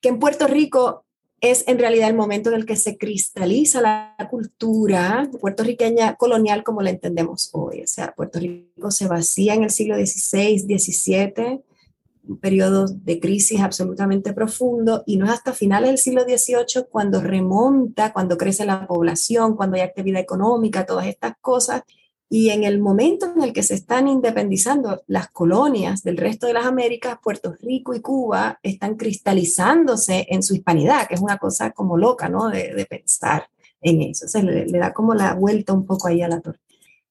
Que 0.00 0.08
en 0.08 0.18
Puerto 0.18 0.46
Rico 0.46 1.04
es 1.40 1.64
en 1.66 1.78
realidad 1.78 2.10
el 2.10 2.16
momento 2.16 2.50
en 2.50 2.56
el 2.56 2.66
que 2.66 2.76
se 2.76 2.98
cristaliza 2.98 3.80
la 3.80 4.28
cultura 4.30 5.28
puertorriqueña 5.40 6.16
colonial 6.16 6.62
como 6.62 6.82
la 6.82 6.90
entendemos 6.90 7.48
hoy. 7.52 7.82
O 7.82 7.86
sea, 7.86 8.12
Puerto 8.14 8.38
Rico 8.38 8.90
se 8.90 9.08
vacía 9.08 9.54
en 9.54 9.64
el 9.64 9.70
siglo 9.70 9.96
XVI, 9.96 10.58
XVII, 10.58 11.62
un 12.28 12.38
periodo 12.38 12.86
de 12.86 13.18
crisis 13.18 13.60
absolutamente 13.60 14.34
profundo, 14.34 15.02
y 15.06 15.16
no 15.16 15.24
es 15.24 15.32
hasta 15.32 15.54
finales 15.54 15.88
del 15.88 15.98
siglo 15.98 16.22
XVIII 16.24 16.84
cuando 16.90 17.22
remonta, 17.22 18.12
cuando 18.12 18.36
crece 18.36 18.66
la 18.66 18.86
población, 18.86 19.56
cuando 19.56 19.76
hay 19.76 19.82
actividad 19.82 20.20
económica, 20.20 20.84
todas 20.84 21.06
estas 21.06 21.34
cosas, 21.40 21.82
y 22.32 22.50
en 22.50 22.62
el 22.62 22.78
momento 22.78 23.26
en 23.34 23.42
el 23.42 23.52
que 23.52 23.64
se 23.64 23.74
están 23.74 24.06
independizando 24.06 25.02
las 25.08 25.30
colonias 25.30 26.04
del 26.04 26.16
resto 26.16 26.46
de 26.46 26.52
las 26.52 26.64
Américas, 26.64 27.18
Puerto 27.20 27.56
Rico 27.60 27.92
y 27.92 28.00
Cuba 28.00 28.60
están 28.62 28.94
cristalizándose 28.94 30.26
en 30.30 30.44
su 30.44 30.54
hispanidad, 30.54 31.08
que 31.08 31.16
es 31.16 31.20
una 31.20 31.38
cosa 31.38 31.72
como 31.72 31.98
loca, 31.98 32.28
¿no? 32.28 32.48
De, 32.48 32.86
pensar 32.88 33.48
en 33.80 34.02
eso. 34.02 34.26
O 34.26 34.28
sea, 34.28 34.44
le, 34.44 34.64
le, 34.66 34.78
da 34.78 34.92
como 34.92 35.12
la 35.12 35.34
vuelta 35.34 35.72
un 35.72 35.84
poco 35.84 36.06
ahí 36.06 36.22
a 36.22 36.28
la 36.28 36.40
torre. 36.40 36.60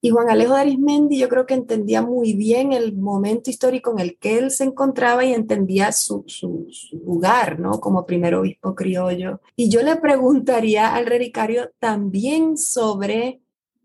Y 0.01 0.12
Juan 0.12 0.29
Alejo 0.29 0.53
de 0.53 0.62
Arismendi 0.62 1.17
yo 1.17 1.27
creo 1.27 1.45
que 1.45 1.53
entendía 1.53 2.01
muy 2.01 2.34
bien 2.34 2.71
el 2.71 2.95
momento 2.95 3.49
histórico 3.49 3.91
en 3.91 3.99
el 3.99 4.17
que 4.17 4.38
él 4.38 4.51
se 4.51 4.63
encontraba 4.63 5.25
y 5.25 5.34
entendía 5.34 5.91
su, 5.91 6.23
su, 6.27 6.67
su 6.71 6.95
lugar, 6.99 7.60
¿no? 7.60 7.82
Como 7.82 8.05
primer 8.05 8.36
obispo 8.36 8.73
criollo. 8.73 9.41
Y 9.58 9.69
yo 9.69 9.82
le 9.84 9.97
preguntaría 9.97 10.95
al 10.95 11.05
relicario 11.08 11.71
también 11.79 12.58
sobre 12.58 13.41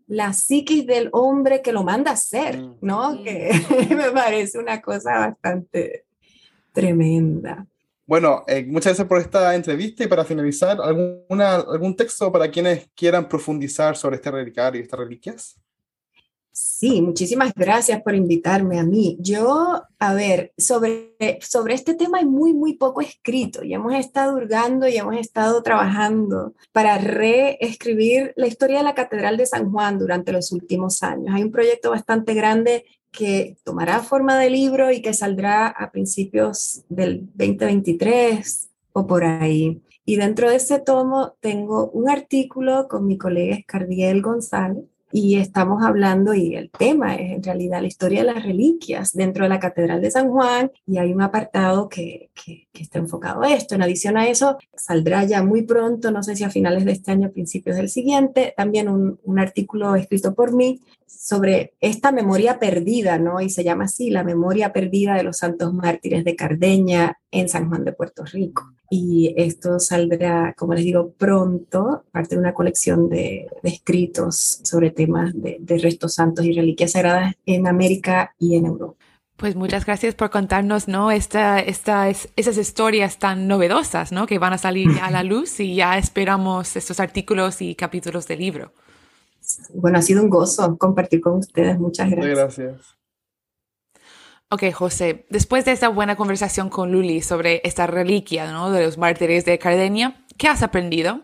la 0.07 0.33
psiquis 0.33 0.85
del 0.85 1.09
hombre 1.11 1.61
que 1.61 1.71
lo 1.71 1.83
manda 1.83 2.11
a 2.11 2.13
hacer, 2.15 2.59
¿no? 2.81 3.21
Que 3.23 3.51
me 3.95 4.11
parece 4.11 4.59
una 4.59 4.81
cosa 4.81 5.19
bastante 5.19 6.05
tremenda. 6.71 7.65
Bueno, 8.07 8.43
eh, 8.47 8.63
muchas 8.63 8.91
gracias 8.91 9.07
por 9.07 9.19
esta 9.19 9.55
entrevista 9.55 10.03
y 10.03 10.07
para 10.07 10.23
finalizar, 10.23 10.79
¿alguna, 10.79 11.55
¿algún 11.55 11.95
texto 11.95 12.31
para 12.31 12.51
quienes 12.51 12.87
quieran 12.93 13.27
profundizar 13.27 13.97
sobre 13.97 14.17
este 14.17 14.29
relicario 14.29 14.79
y 14.79 14.83
estas 14.83 14.99
reliquias? 14.99 15.59
Sí, 16.57 17.01
muchísimas 17.01 17.53
gracias 17.53 18.01
por 18.01 18.15
invitarme 18.15 18.79
a 18.79 18.85
mí. 18.85 19.17
Yo, 19.19 19.83
a 19.99 20.13
ver, 20.13 20.53
sobre, 20.57 21.17
sobre 21.41 21.73
este 21.73 21.95
tema 21.95 22.19
hay 22.19 22.25
muy, 22.25 22.53
muy 22.53 22.75
poco 22.77 23.01
escrito 23.01 23.61
y 23.65 23.73
hemos 23.73 23.93
estado 23.93 24.37
hurgando 24.37 24.87
y 24.87 24.95
hemos 24.95 25.17
estado 25.17 25.61
trabajando 25.63 26.53
para 26.71 26.97
reescribir 26.97 28.31
la 28.37 28.47
historia 28.47 28.77
de 28.77 28.85
la 28.85 28.95
Catedral 28.95 29.35
de 29.35 29.47
San 29.47 29.69
Juan 29.69 29.99
durante 29.99 30.31
los 30.31 30.53
últimos 30.53 31.03
años. 31.03 31.35
Hay 31.35 31.43
un 31.43 31.51
proyecto 31.51 31.89
bastante 31.89 32.33
grande 32.33 32.85
que 33.11 33.57
tomará 33.65 33.99
forma 33.99 34.37
de 34.39 34.49
libro 34.49 34.91
y 34.93 35.01
que 35.01 35.13
saldrá 35.13 35.67
a 35.67 35.91
principios 35.91 36.85
del 36.87 37.25
2023 37.33 38.69
o 38.93 39.05
por 39.05 39.25
ahí. 39.25 39.81
Y 40.05 40.15
dentro 40.15 40.49
de 40.49 40.55
ese 40.55 40.79
tomo 40.79 41.35
tengo 41.41 41.89
un 41.89 42.09
artículo 42.09 42.87
con 42.87 43.05
mi 43.07 43.17
colega 43.17 43.57
Escardiel 43.57 44.21
González 44.21 44.85
y 45.17 45.37
estamos 45.37 45.81
hablando, 45.81 46.33
y 46.33 46.55
el 46.55 46.69
tema 46.69 47.15
es 47.15 47.31
en 47.31 47.41
realidad 47.41 47.79
la 47.79 47.87
historia 47.87 48.19
de 48.19 48.33
las 48.33 48.43
reliquias 48.43 49.13
dentro 49.13 49.45
de 49.45 49.49
la 49.49 49.61
Catedral 49.61 50.01
de 50.01 50.11
San 50.11 50.29
Juan, 50.29 50.73
y 50.85 50.97
hay 50.97 51.13
un 51.13 51.21
apartado 51.21 51.87
que, 51.87 52.31
que, 52.33 52.67
está 52.73 52.99
enfocado 52.99 53.41
a 53.41 53.53
esto. 53.53 53.75
En 53.75 53.81
adición 53.81 54.17
a 54.17 54.27
eso, 54.27 54.57
saldrá 54.75 55.23
ya 55.23 55.41
muy 55.41 55.61
pronto, 55.61 56.11
no 56.11 56.21
sé 56.21 56.35
si 56.35 56.43
a 56.43 56.49
finales 56.49 56.83
de 56.83 56.91
este 56.91 57.11
año, 57.11 57.31
principios 57.31 57.77
del 57.77 57.87
siguiente, 57.87 58.53
también 58.57 58.89
un, 58.89 59.17
un 59.23 59.39
artículo 59.39 59.95
escrito 59.95 60.35
por 60.35 60.53
mí 60.53 60.81
sobre 61.07 61.73
esta 61.79 62.11
memoria 62.11 62.59
perdida, 62.59 63.17
¿no? 63.19 63.41
Y 63.41 63.49
se 63.49 63.63
llama 63.63 63.85
así, 63.85 64.09
la 64.09 64.23
memoria 64.23 64.73
perdida 64.73 65.15
de 65.15 65.23
los 65.23 65.37
santos 65.37 65.73
mártires 65.73 66.23
de 66.23 66.35
Cardeña 66.35 67.17
en 67.31 67.49
San 67.49 67.69
Juan 67.69 67.83
de 67.85 67.93
Puerto 67.93 68.23
Rico 68.25 68.75
y 68.89 69.33
esto 69.37 69.79
saldrá, 69.79 70.53
como 70.57 70.73
les 70.73 70.83
digo, 70.83 71.11
pronto, 71.17 72.03
parte 72.11 72.35
de 72.35 72.41
una 72.41 72.53
colección 72.53 73.09
de, 73.09 73.47
escritos 73.63 74.59
sobre 74.63 74.91
temas 74.91 75.33
de, 75.33 75.59
restos 75.81 76.13
santos 76.13 76.45
y 76.45 76.53
reliquias 76.53 76.91
sagradas 76.91 77.35
en 77.45 77.67
América 77.67 78.35
y 78.39 78.55
en 78.55 78.65
Europa. 78.65 78.95
Pues 79.37 79.55
muchas 79.55 79.85
gracias 79.85 80.15
por 80.15 80.29
contarnos, 80.29 80.87
¿no? 80.87 81.11
Esta, 81.11 81.59
esta, 81.59 82.09
esas 82.09 82.57
historias 82.57 83.19
tan 83.19 83.47
novedosas, 83.47 84.13
¿no? 84.13 84.27
Que 84.27 84.39
van 84.39 84.53
a 84.53 84.57
salir 84.57 84.89
a 85.01 85.11
la 85.11 85.23
luz 85.23 85.59
y 85.59 85.75
ya 85.75 85.97
esperamos 85.97 86.75
estos 86.77 86.99
artículos 86.99 87.61
y 87.61 87.75
capítulos 87.75 88.27
del 88.27 88.39
libro. 88.39 88.71
Bueno, 89.73 89.99
ha 89.99 90.01
sido 90.01 90.23
un 90.23 90.29
gozo 90.29 90.77
compartir 90.77 91.21
con 91.21 91.37
ustedes. 91.37 91.79
Muchas 91.79 92.09
gracias. 92.09 92.37
gracias. 92.37 92.97
Ok, 94.49 94.71
José, 94.71 95.25
después 95.29 95.65
de 95.65 95.71
esta 95.71 95.89
buena 95.89 96.15
conversación 96.15 96.69
con 96.69 96.91
Luli 96.91 97.21
sobre 97.21 97.61
esta 97.63 97.87
reliquia 97.87 98.51
¿no? 98.51 98.71
de 98.71 98.85
los 98.85 98.97
mártires 98.97 99.43
de 99.43 99.57
Cardenia, 99.57 100.23
¿qué 100.37 100.47
has 100.47 100.61
aprendido? 100.61 101.23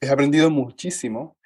He 0.00 0.08
aprendido 0.10 0.50
muchísimo 0.50 1.36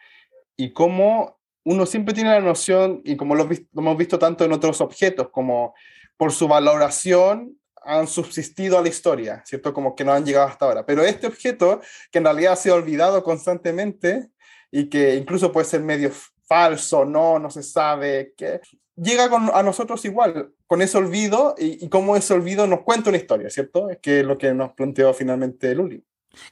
y 0.56 0.72
cómo 0.72 1.38
uno 1.64 1.86
siempre 1.86 2.14
tiene 2.14 2.30
la 2.30 2.40
noción, 2.40 3.02
y 3.04 3.16
como 3.16 3.34
lo, 3.34 3.48
hemos 3.76 3.96
visto 3.96 4.18
tanto 4.18 4.44
en 4.44 4.52
otros 4.52 4.80
objetos, 4.80 5.28
como 5.30 5.74
por 6.16 6.32
su 6.32 6.48
valoración 6.48 7.56
han 7.84 8.06
subsistido 8.06 8.78
a 8.78 8.82
la 8.82 8.88
historia, 8.88 9.42
¿cierto? 9.44 9.72
Como 9.72 9.94
que 9.94 10.04
no 10.04 10.12
han 10.12 10.24
llegado 10.24 10.46
hasta 10.46 10.64
ahora. 10.64 10.86
Pero 10.86 11.02
este 11.02 11.26
objeto, 11.26 11.80
que 12.10 12.18
en 12.18 12.24
realidad 12.24 12.52
ha 12.52 12.56
sido 12.56 12.76
olvidado 12.76 13.22
constantemente 13.24 14.28
y 14.72 14.88
que 14.88 15.14
incluso 15.14 15.52
puede 15.52 15.66
ser 15.66 15.82
medio 15.82 16.10
falso, 16.48 17.04
no, 17.04 17.38
no 17.38 17.50
se 17.50 17.62
sabe, 17.62 18.34
qué, 18.36 18.60
llega 18.96 19.24
a 19.24 19.62
nosotros 19.62 20.04
igual, 20.04 20.52
con 20.66 20.82
ese 20.82 20.98
olvido 20.98 21.54
y, 21.58 21.88
cómo 21.88 22.16
ese 22.16 22.34
olvido 22.34 22.66
nos 22.66 22.80
cuenta 22.80 23.10
una 23.10 23.18
historia, 23.18 23.50
¿cierto? 23.50 23.90
Es 23.90 23.98
que 23.98 24.22
lo 24.22 24.38
que 24.38 24.52
nos 24.54 24.72
planteó 24.72 25.12
finalmente 25.14 25.74
Luli. 25.74 26.02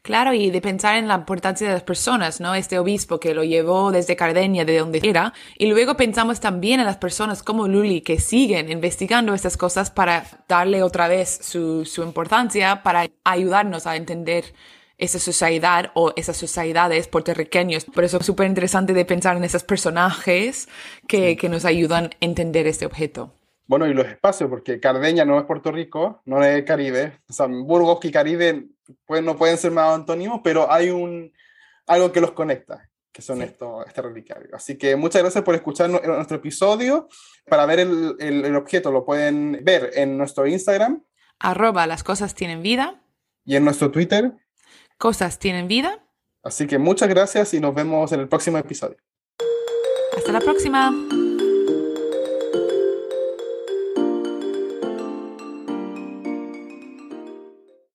Claro, 0.02 0.34
y 0.34 0.50
de 0.50 0.60
pensar 0.60 0.96
en 0.96 1.08
la 1.08 1.14
importancia 1.14 1.66
de 1.66 1.72
las 1.72 1.82
personas, 1.82 2.38
¿no? 2.38 2.54
Este 2.54 2.78
obispo 2.78 3.18
que 3.18 3.32
lo 3.32 3.44
llevó 3.44 3.90
desde 3.90 4.14
Cardeña, 4.14 4.66
de 4.66 4.78
donde 4.78 5.00
era, 5.02 5.32
y 5.56 5.66
luego 5.68 5.96
pensamos 5.96 6.38
también 6.38 6.80
en 6.80 6.86
las 6.86 6.98
personas 6.98 7.42
como 7.42 7.66
Luli 7.66 8.02
que 8.02 8.20
siguen 8.20 8.70
investigando 8.70 9.32
estas 9.32 9.56
cosas 9.56 9.90
para 9.90 10.26
darle 10.46 10.82
otra 10.82 11.08
vez 11.08 11.30
su, 11.42 11.86
su 11.86 12.02
importancia, 12.02 12.82
para 12.82 13.06
ayudarnos 13.24 13.86
a 13.86 13.96
entender 13.96 14.44
esa 15.00 15.18
sociedad 15.18 15.90
o 15.94 16.12
esas 16.16 16.36
sociedades 16.36 17.08
puertorriqueños. 17.08 17.84
Por 17.86 18.04
eso 18.04 18.18
es 18.18 18.26
súper 18.26 18.46
interesante 18.46 18.92
de 18.92 19.04
pensar 19.04 19.36
en 19.36 19.44
esos 19.44 19.64
personajes 19.64 20.68
que, 21.08 21.36
que, 21.36 21.48
nos 21.48 21.64
ayudan 21.64 22.04
a 22.04 22.10
entender 22.20 22.66
este 22.66 22.86
objeto. 22.86 23.32
Bueno, 23.66 23.86
y 23.86 23.94
los 23.94 24.06
espacios, 24.06 24.50
porque 24.50 24.80
Cardeña 24.80 25.24
no 25.24 25.38
es 25.38 25.44
Puerto 25.44 25.72
Rico, 25.72 26.22
no 26.24 26.42
es 26.42 26.64
Caribe. 26.64 27.20
O 27.28 27.32
sea, 27.32 27.46
Burgos 27.46 28.04
y 28.04 28.10
Caribe 28.10 28.66
pues, 29.06 29.22
no 29.22 29.36
pueden 29.36 29.56
ser 29.56 29.70
más 29.70 29.94
antónimos, 29.94 30.40
pero 30.44 30.70
hay 30.70 30.90
un, 30.90 31.32
algo 31.86 32.12
que 32.12 32.20
los 32.20 32.32
conecta, 32.32 32.88
que 33.12 33.22
son 33.22 33.42
estos, 33.42 33.86
este 33.86 34.02
reliquiario. 34.02 34.50
Así 34.54 34.76
que 34.76 34.96
muchas 34.96 35.22
gracias 35.22 35.44
por 35.44 35.54
escuchar 35.54 35.88
nuestro 35.88 36.36
episodio. 36.36 37.08
Para 37.48 37.64
ver 37.64 37.80
el, 37.80 38.16
el, 38.18 38.44
el 38.44 38.56
objeto 38.56 38.90
lo 38.92 39.04
pueden 39.04 39.60
ver 39.62 39.92
en 39.94 40.18
nuestro 40.18 40.46
Instagram. 40.46 41.04
Arroba 41.38 41.86
las 41.86 42.02
cosas 42.02 42.34
tienen 42.34 42.62
vida. 42.62 43.02
Y 43.44 43.56
en 43.56 43.64
nuestro 43.64 43.90
Twitter 43.90 44.34
cosas 45.00 45.38
tienen 45.38 45.66
vida. 45.66 45.98
Así 46.44 46.66
que 46.66 46.78
muchas 46.78 47.08
gracias 47.08 47.54
y 47.54 47.60
nos 47.60 47.74
vemos 47.74 48.12
en 48.12 48.20
el 48.20 48.28
próximo 48.28 48.58
episodio. 48.58 48.98
Hasta 50.16 50.30
la 50.30 50.40
próxima. 50.40 50.92